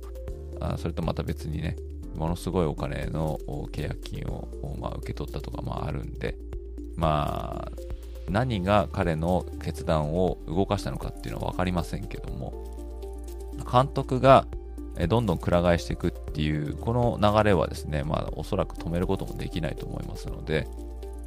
[0.60, 1.74] あそれとまた別にね、
[2.20, 3.38] ものすごいお金の
[3.72, 6.36] 契約金を、まあ、受け取ったとかまあるんで、
[6.96, 7.72] まあ、
[8.28, 12.52] 何が彼の決断を動かしたのかっていうのは分かりませんけども、
[13.72, 14.46] 監督が
[15.08, 20.68] どんどんくら替えしていくっていう、この流れはですね、まあ、おそらく止めることもできないと思いますので、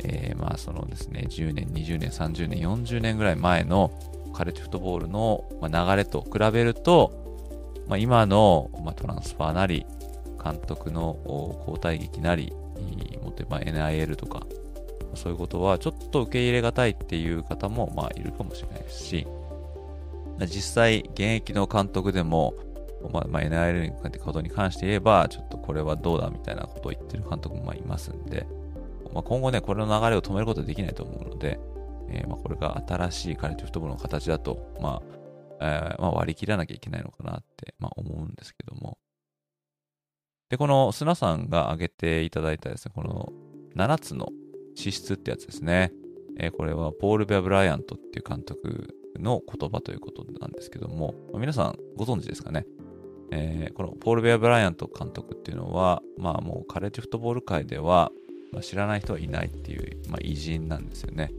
[0.03, 3.91] えー、まあ、そのですね、10年、20年、30年、40年ぐらい前の
[4.31, 7.23] カレッジフットボールの流れと比べると、
[7.87, 9.87] まあ、今の、ま、トランスファーなり、
[10.43, 11.17] 監督の
[11.59, 12.51] 交代劇なり、
[13.21, 14.45] もっと言えば NIL とか、
[15.15, 19.27] そういうことはちょっと受け入れがたいっていう方もまあいるかもしれないですし、
[20.39, 22.55] 実際現役の監督でも、
[23.11, 28.47] まあ、NIL ってことに関して言えば、ちょっとこれはどうだみたいなことを言ってる監督もまあいますんで、
[29.13, 31.59] まあ、今後ね、これの流れを止めることはできないと思うので、
[32.09, 35.01] えー、まあこれが新しいカレッジフットボールの形だと、ま
[35.59, 38.97] あ、えー、まあ割り切らなきゃいけないのかなって、まあ、思うんですけども。
[40.53, 43.33] で、この砂さんが挙げていただいたですね、この
[43.75, 44.29] 7つの
[44.75, 45.91] 資質ってやつですね。
[46.37, 52.67] えー、これはポール・ベア・ブライアントっていう監督の言葉ということなんですけども、ま、皆さんご存知ですかね。
[53.31, 58.11] えー、このポール・ベア・ブライアント監督っていうのは、まあもうカレッジフットボール界では、
[58.51, 61.31] まあ、知らない人はいないっていう、まあ、偉人なんですよね。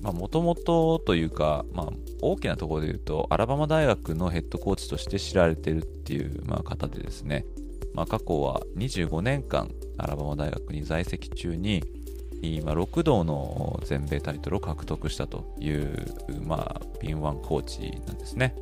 [0.00, 1.92] まあもともとというか、まあ、
[2.22, 7.44] 大きなところで言うと、アラバマ大学のヘッドコーチとして知られてるっていう、まあ、方でですね、
[7.96, 11.82] まあ、過去は25年間、アラバマ大学に在籍中に、
[12.62, 16.06] まあ、6度の全米タイトルを獲得したという、
[16.44, 18.54] まあ、敏腕コーチなんですね。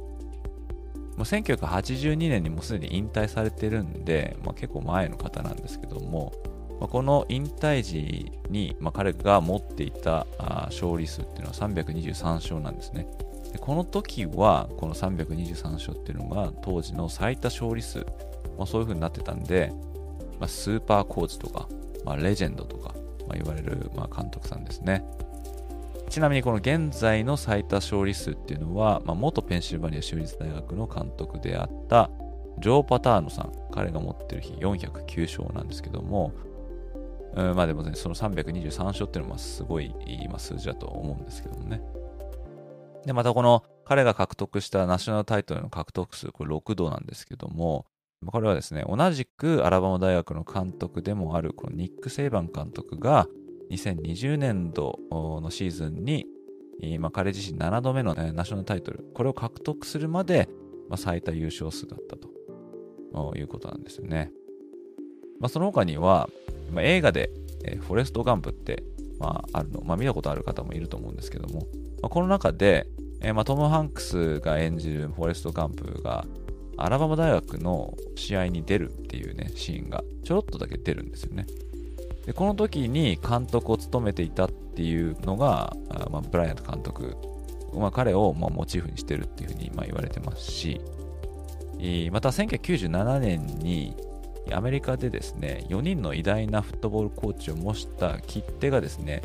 [1.16, 6.32] もう1982年にもうすでに引退されてるんで、まあ、結構前の方なんですけども、
[6.80, 10.26] まあ、この引退時に、まあ、彼が持っていた
[10.66, 13.08] 勝利数っていうのは323勝なんですね。
[13.52, 18.06] でこの時は、この323勝っていうのが当時の最多勝利数、
[18.56, 19.72] まあ、そういう風になってたんで、
[20.38, 21.68] まあ、スーパーコーチとか、
[22.04, 22.94] まあ、レジェンドとか、
[23.26, 25.04] まあ、言われる、まあ、監督さんですね。
[26.10, 32.10] ちなみにこの現在の最多勝利数っていうのは、まあ、元ペンシルバニア州立大学の監督であった
[32.58, 36.32] ジョー・パターノさん、彼が持ってる日409勝なんですけども、
[37.34, 41.82] うん、まあでもね、その323勝っていうのはすごいいい数字だと思うんですけどもね。
[43.04, 47.86] で、またこの彼が獲得したナショナルタイトルの獲得数、これ6度なんですけども、
[48.32, 53.28] これはですね、同じくアラバマ大学の監督でもあるこのニック・セイバン監督が
[53.70, 56.26] 2020年度のシーズンに、
[56.98, 60.48] まあ、彼自身7度目の、ナショナルタイトル、これを獲得するまで、
[60.88, 64.30] まあ、最多優勝数だったということなんですよね。
[65.40, 66.28] まあ、その他には、
[66.72, 67.30] まあ、映画で、
[67.64, 68.82] え、フォレスト・ガンプって、
[69.18, 71.60] まあ、あるの、まあ、見たことある方もいると思うんですけども、
[72.02, 72.86] まあ、この中で、
[73.20, 76.26] えーまあ、トム・ハンクスが演じるフォレスト・ガンプが、
[76.76, 81.46] アラバマ大学の試合に出るっていうね、シーンがちょろっとだけ出るんですよね。
[82.26, 87.16] で、この時に監督を務めていたっていうのが、あまあ、ブライアント監督、
[87.74, 90.80] まあ、彼をまあモチーフにしてるっていうふうにま言われてますし、
[92.10, 93.94] また1997年に
[94.52, 99.22] アメリカでですね、4人の偉大なフットボールコーチを模した切手がですね、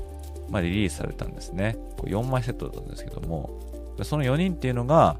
[0.50, 1.78] まあ、リリースされたんですね。
[1.98, 3.50] これ4枚セットだったんですけども、
[4.04, 5.18] その4人っていうのが、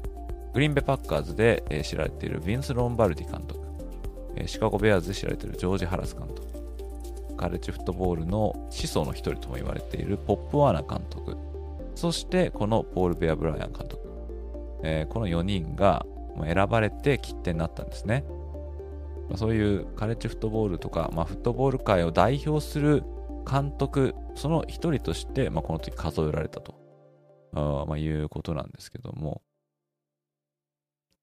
[0.52, 3.60] グリーンベパッカーズで、知られているヴィンス・ロンバルディ監督、
[4.46, 11.36] シカゴ・ベアーズで知られているジョージ・ハラス監督、カレッジフットボールの始祖の一人とも言われているポップ・ワーナ監督、
[11.94, 14.08] そしてこのポール・ベア・ブライアン監督、
[15.08, 16.04] この4人が
[16.42, 18.24] 選ばれて切手になったんですね。
[19.36, 23.04] そういうカレッジフットボールとか、まあ、フットボール界を代表する
[23.48, 26.74] 監督、その一人として、まあ、この時数えられたと、
[27.86, 29.40] ま、いうことなんですけども、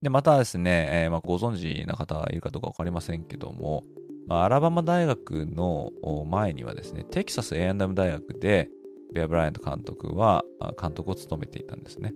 [0.01, 3.83] で、またですね、えー、まあ、ご存知な方いるかどうかわかりませんけども、
[4.27, 5.91] まあ、アラバマ大学の
[6.29, 8.69] 前にはですね、テキサス A&M 大学で、
[9.13, 10.43] ベア・ブライアント監督は
[10.79, 12.13] 監督を務めていたんですね。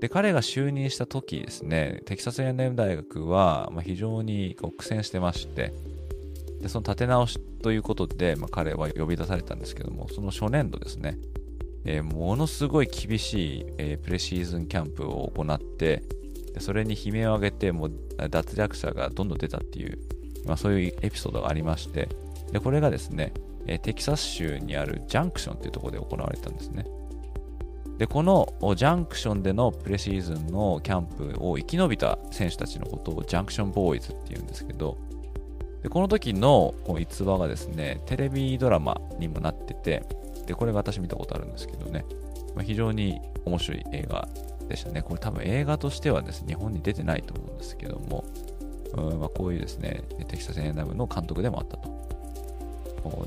[0.00, 5.74] で、彼が就任した時ですね、テキサス A&M 大学は、非常に苦戦してまして、
[6.60, 11.18] でその立て直しということで、まあ、彼は呼び出されたんですけども、その初年度ですね、
[11.84, 16.02] えー、ものすごい厳しい、えー、プレシーズンキャンプを行って、
[16.58, 17.92] でそれに悲鳴を上げて、もう
[18.30, 19.98] 脱落者がどんどん出たっていう、
[20.44, 22.08] まあ、そういうエピソードがありまして、
[22.52, 23.32] でこれがですね、
[23.82, 26.84] テキサス州にあるジャンクションっていうところで行われたんですね。
[27.98, 34.98] で、このジャンクションでのプレシーズンのキャンプを生き延びた選手たちのことをジャンクションボーイズって言うんですけど、
[35.82, 40.02] でこの時の逸話がですね、テレビドラマにもなってて、
[40.46, 42.04] で、これ私見たことあるんですけどね、
[42.56, 44.26] まあ、非常に面白い映画
[44.68, 45.02] でしたね。
[45.02, 48.24] これ多分映画としてはですね、日本に出てないと思うんですけども、
[48.94, 51.98] うんまあ、こういうですね、テキサス A&M の監督でもあったと。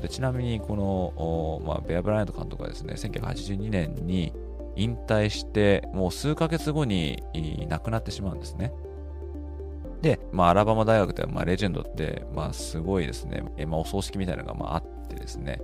[0.00, 4.32] でちなみに、この、まあ、ベア・ブライアント監督はですね、1982年に
[4.76, 7.22] 引退して、もう数ヶ月後に
[7.68, 8.72] 亡くなってしまうんですね。
[10.02, 15.60] で、まあ、アラバマ大学では、まあ、レジェンドって、まあ、すごいですね、えまあ、お葬式みたいなのが、まあ、あってですね、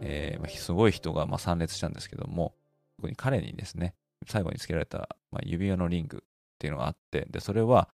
[0.00, 2.54] えー、ま、すごい人が、まあ、参列したんですけども、
[2.96, 3.94] 特に彼にですね、
[4.26, 6.20] 最後につけられた、まあ、指輪のリングっ
[6.58, 7.88] ていうのがあって、で、それは、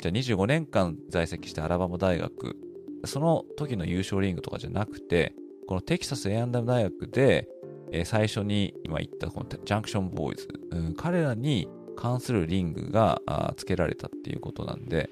[0.00, 2.56] じゃあ25年間在籍してアラバマ大学、
[3.04, 5.34] その時の優勝リングとかじゃなくて、
[5.66, 7.48] このテキサス A&M 大学で、
[7.92, 13.20] えー、最初に今言ったこのジャンクションボーイズ、うん、彼らに関するリングが
[13.56, 15.10] 付けられたっていうことなんで、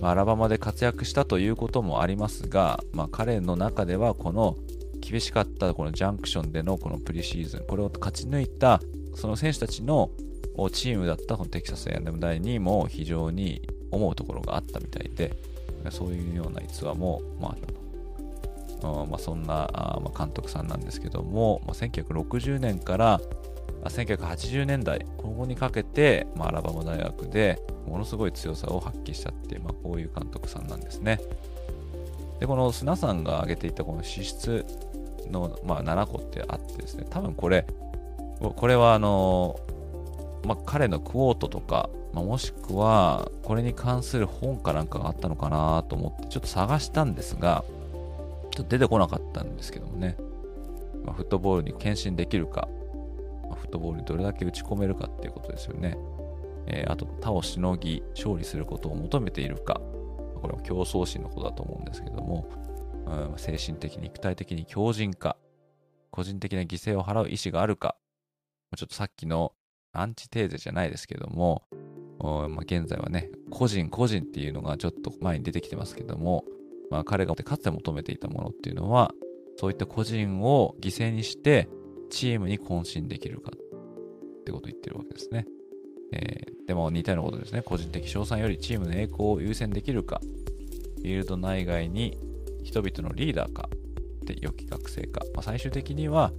[0.00, 4.56] まあ、アラバマで活躍したということもありますが、まあ、彼の中ではこの
[5.00, 8.80] 厳しかったこのジャンクションでのこのプリシーズン、これを勝ち抜いた
[9.18, 10.10] その選手たちの
[10.72, 15.36] チームだったこのテキサス A&M 大にも非常に思うところがあったみたいで、
[15.90, 19.06] そういうような逸話も、まあ、あったと。
[19.06, 23.20] まあ、そんなあ、まあ、監督さんなんですけども、まあ、1960年から
[23.84, 31.20] 1980年代、今後にかけて、まあ、アラバマ大学でものすごい強さを発揮したっていう、まあ、こういう監督さんなんですね。
[32.38, 34.64] で、この砂さんが挙げていたこの資質
[35.28, 37.66] の、まあ、7個ってあってですね、多分これ、
[38.40, 39.58] これはあの、
[40.44, 47.64] まあ、彼のクォートとか、まあ、もしくはこれに関する本かなんかがあったのかなと思ってちょっと探したんですが、
[48.50, 50.16] ちょっと出てこなかったんですけどもね。
[51.04, 52.68] まあフットボールに献身できるか、
[53.48, 55.98] まあフットボールにどれだけ打ち込めるかっていうことですよね。
[56.66, 59.80] えーあと、他をしのぎ、勝利することを求めているか、
[60.40, 62.46] これは競争心のことだと思うんですけども、
[63.06, 65.36] うん精神的に肉体的に強靭か、
[66.10, 67.96] 個人的な犠牲を払う意思があるか、
[68.76, 69.52] ちょっとさっきの
[69.92, 71.62] アンチテーゼじゃないですけども、
[72.20, 76.44] まあ、現在はね、個人個人っていうのがちょっと前に出てきてますけども、
[76.90, 79.12] まあ、彼がかつて求めていたものっていうのは、
[79.56, 81.68] そういった個人を犠牲にして、
[82.10, 85.46] チームに渾身できるかってことを言ってるわけですね。
[86.12, 87.62] えーでも似たようなことですね。
[87.62, 90.20] 個人的賞賛よりチームの栄光を優先できるか、
[90.98, 92.18] フィールド内外に
[92.62, 93.70] 人々のリーダーか、
[94.26, 96.30] で良き学生か、まあ、最終的には、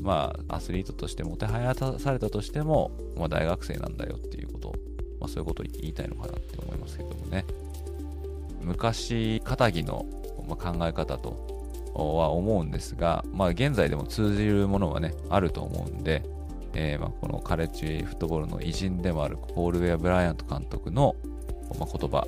[0.00, 4.74] まあ、アスリートとしてもてはやされたとしても、まあ、大学生なんだよっていうこと、
[5.20, 7.44] まあ、そういうことを言いたいのかなって思いますけどもね。
[8.62, 10.06] 昔、肩着の
[10.48, 16.22] 考え方とは思うんですが、まあ、現在でも通じるものはね、あると思うんで、
[16.74, 21.16] えーまあこのカレッジフットボールの偉人でもあるポール・ウェア・ブライアント監督の、
[21.78, 22.26] ま、言葉、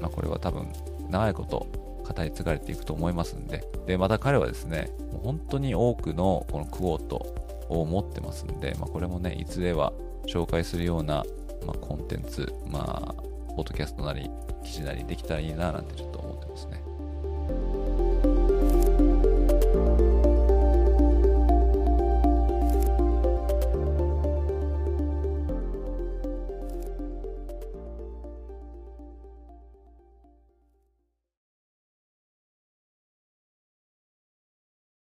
[0.00, 0.66] まあ、これは多分
[1.08, 7.34] 長いこと語り継がれていくと思いますんで、で、また彼はですね、もう本当に多くのこのクオート
[7.68, 9.92] を持ってますんで、まあ、これもね、いずれは
[10.26, 11.24] 紹介するような、
[11.66, 13.22] まあ、コンテンツ、まあ、
[13.54, 14.30] ポッドキャストなり、
[14.64, 17.79] 記事なりできたらいいななんてちょっと思ってますね。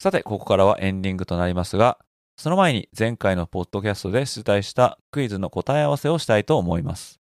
[0.05, 1.97] さて、ここからはエンディングとなりますが、
[2.37, 7.19] その前に前回のポッドキャストで出題したクイズの答え合わせをしたいと思います。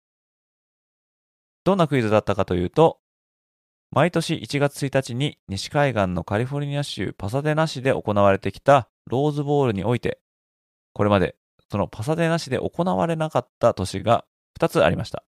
[1.64, 3.00] どんなクイズだったかというと、
[3.90, 10.20] 毎年1月1日に西海岸のカリフォルニア州パサデナ市で行われてきたローズボールにおいて、
[10.92, 11.34] これまで
[11.72, 14.24] そのパサデナ市で行われなかった年が
[14.60, 15.24] 2つありました。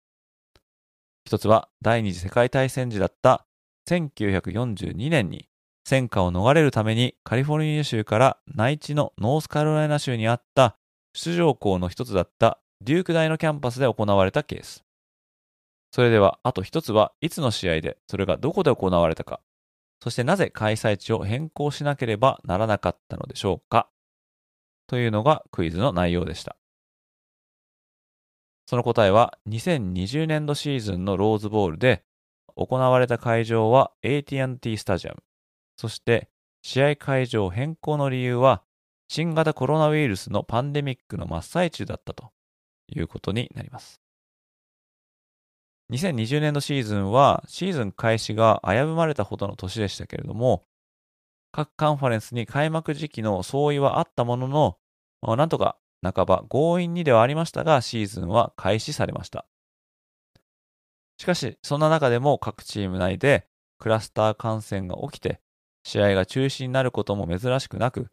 [1.24, 3.48] 一つは第二次世界大戦時だった
[3.88, 5.48] 1942年に
[5.88, 10.76] 戦火を逃れるためにカリフォルニア州から内地のノースカロライナ州にあった
[11.14, 14.84] 出場校の一つだったデューク大のキャンパスで行われたケース。
[15.94, 19.40] それでは、あと一つはいつの試合で、それがどこで行われたか、
[20.04, 23.88] そしてなぜ開催地を変更しなければならなかったのでしょうか
[24.88, 26.58] というのがクイズの内容でした。
[28.66, 32.04] その答えは2020年度シーズンのローズボールで
[32.58, 35.24] 行われた会場は AT&T スタジアム。
[35.78, 36.30] そして、
[36.64, 38.64] 試合会場変更の理由は、
[39.08, 42.32] 新型コロナウイルスのパンデミックの真っ最中だったと
[42.90, 44.02] いうことになります。
[45.92, 50.66] 2020年度シーズンは、シーズン開始が危ぶまれたほどの年でしたけれども、
[51.52, 54.78] 各カンファレンスに開幕時期の相違はあったものの、
[55.22, 59.46] まあなんとか半ば強引にではありましたが、シーズンは開始されました。
[61.18, 63.48] しかし、そんな中でも各チーム内で
[63.80, 65.42] クラスター感染が起きて、
[65.88, 68.08] 試合が中止になることも珍しくなく、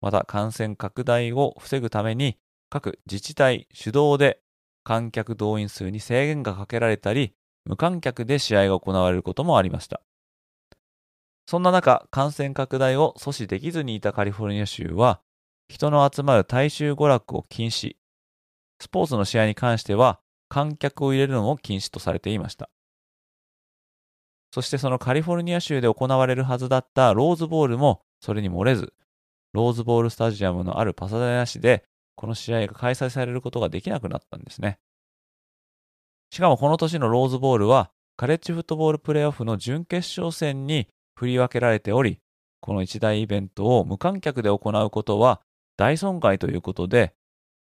[0.00, 2.38] また感染拡大を防ぐために
[2.70, 4.40] 各自治体主導で
[4.84, 10.00] 観客動員数に制限がかけられたり、無観客で試合が行われることもありました。
[11.46, 15.20] そんな中、感染拡大を阻止できずにいたカリフォルニア州は、
[15.68, 17.96] 人の集まる大衆娯楽を禁止、
[18.80, 22.70] スポーツの試合に関しては観客を入れるのも禁止とされていました。
[24.50, 28.94] そしてそのカリフォルニア州で行われるはずだったローズボールもそれに漏れず、
[29.52, 31.84] ローズボールスタジアムのあるパサデナ市で
[32.14, 34.78] この試合が開催されることができなくなったんですね。
[36.30, 42.18] しかもこの年のローズボールはカレッジフットボールプレーオフの準決勝戦に振り分けられており、
[42.60, 45.40] この一大イベントを無観客で行うことは
[45.76, 47.14] 大損害ということで、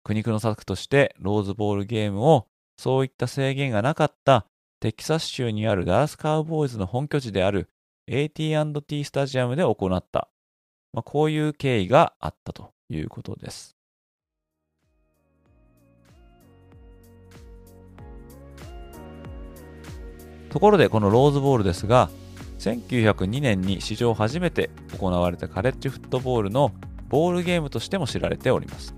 [0.04, 4.46] 苦肉の策としてローズボールゲームをそういった制限がなかった
[4.82, 7.70] テキサス州にあるダラスカウボーイズの本拠地である
[8.08, 10.28] AT&T スタジアムで行った。
[10.92, 13.76] まあ、こういう経緯があったということです。
[20.50, 22.10] ところでこのローズボールですが、
[22.58, 24.68] 1902年に史上初めて
[24.98, 26.72] 行われたカレッジフットボールの
[27.08, 28.96] ボールゲームとしても知られております。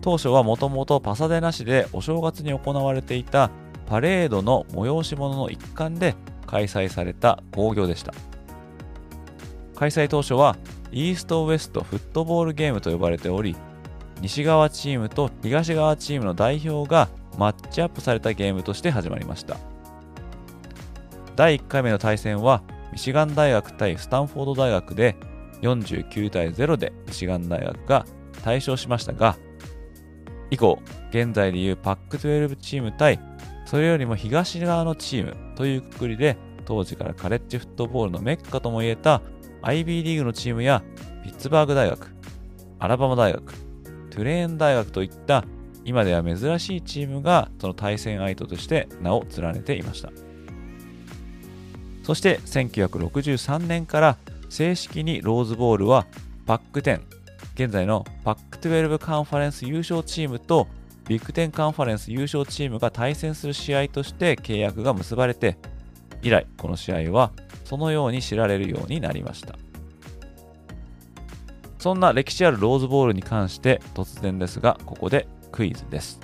[0.00, 3.50] 当初はもともとパサデナ市でお正月に行われていた
[3.86, 6.14] パレードの催し物の一環で
[6.46, 8.12] 開催された興行でした。
[9.74, 10.56] 開催当初は
[10.90, 13.56] イーストウエストフットボールゲームと呼ばれており、
[14.20, 17.08] 西側チームと東側チームの代表が
[17.38, 19.56] マッチアップされたゲームとして始まりました。
[21.36, 22.62] 第1回目の対戦は
[22.92, 25.16] ミシガン大学対スタンフォード大学で
[25.60, 28.06] 49対0でミシガン大学が
[28.42, 29.36] 大勝しましたが、
[30.50, 30.78] 以降、
[31.10, 33.18] 現在でいうパック12チーム対、
[33.66, 39.20] それよりも東側のチームというくくりで、当時からカレッジフットボールのメッカともいえた
[39.62, 40.82] IB リーグのチームや
[41.22, 42.14] ピッツバーグ大学、
[42.78, 43.52] アラバマ大学、
[44.10, 45.44] トゥレーン大学といった
[45.84, 50.10] 今では珍しいチームがその対戦相手として名を連ねていました。
[52.02, 54.16] そして1963年から
[54.48, 56.06] 正式にローズボールは
[56.46, 57.00] パック10、
[57.54, 60.68] 現在のパック12カンファレンス優勝チームと
[61.08, 65.56] ビッグ10カンファレンス優勝チームが対戦する試合として契約が結ばれて、
[66.22, 67.32] 以来この試合は
[67.64, 69.54] そのように知られるようになりました。
[71.78, 76.18] そんな歴史あるローズボールに関して突然ですが、ここでクイズです。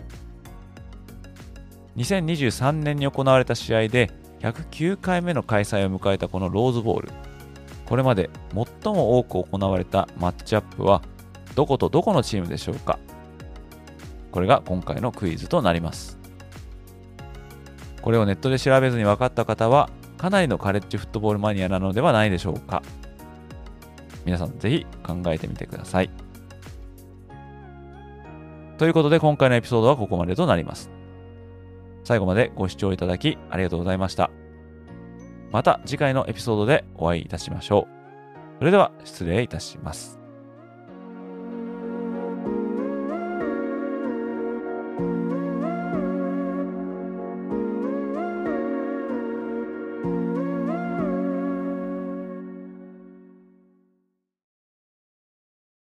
[1.97, 4.11] 2023年に行われた試合で
[4.41, 7.11] 109回目の開催を迎えたこのローズボール。
[7.87, 8.31] これまで
[8.83, 11.03] 最も多く行われたマッチアップは
[11.55, 12.99] どことどこのチームでしょうか？
[14.33, 16.19] これが今回のクイズとなります。
[18.01, 22.83] これをネットで調べずに分かった方はかなりのカレッジフットボールマニアなのではないでしょうか
[24.25, 26.11] 皆さんぜひ考えてみてください。
[28.79, 30.91] ということで今回のエピソードはここまでとなります。
[32.05, 34.31] 最後までご視聴いただきありがとうございました。
[35.53, 38.59] また次回のエピソードでお会いいたしましょう。
[38.59, 40.22] それでは失礼いたします。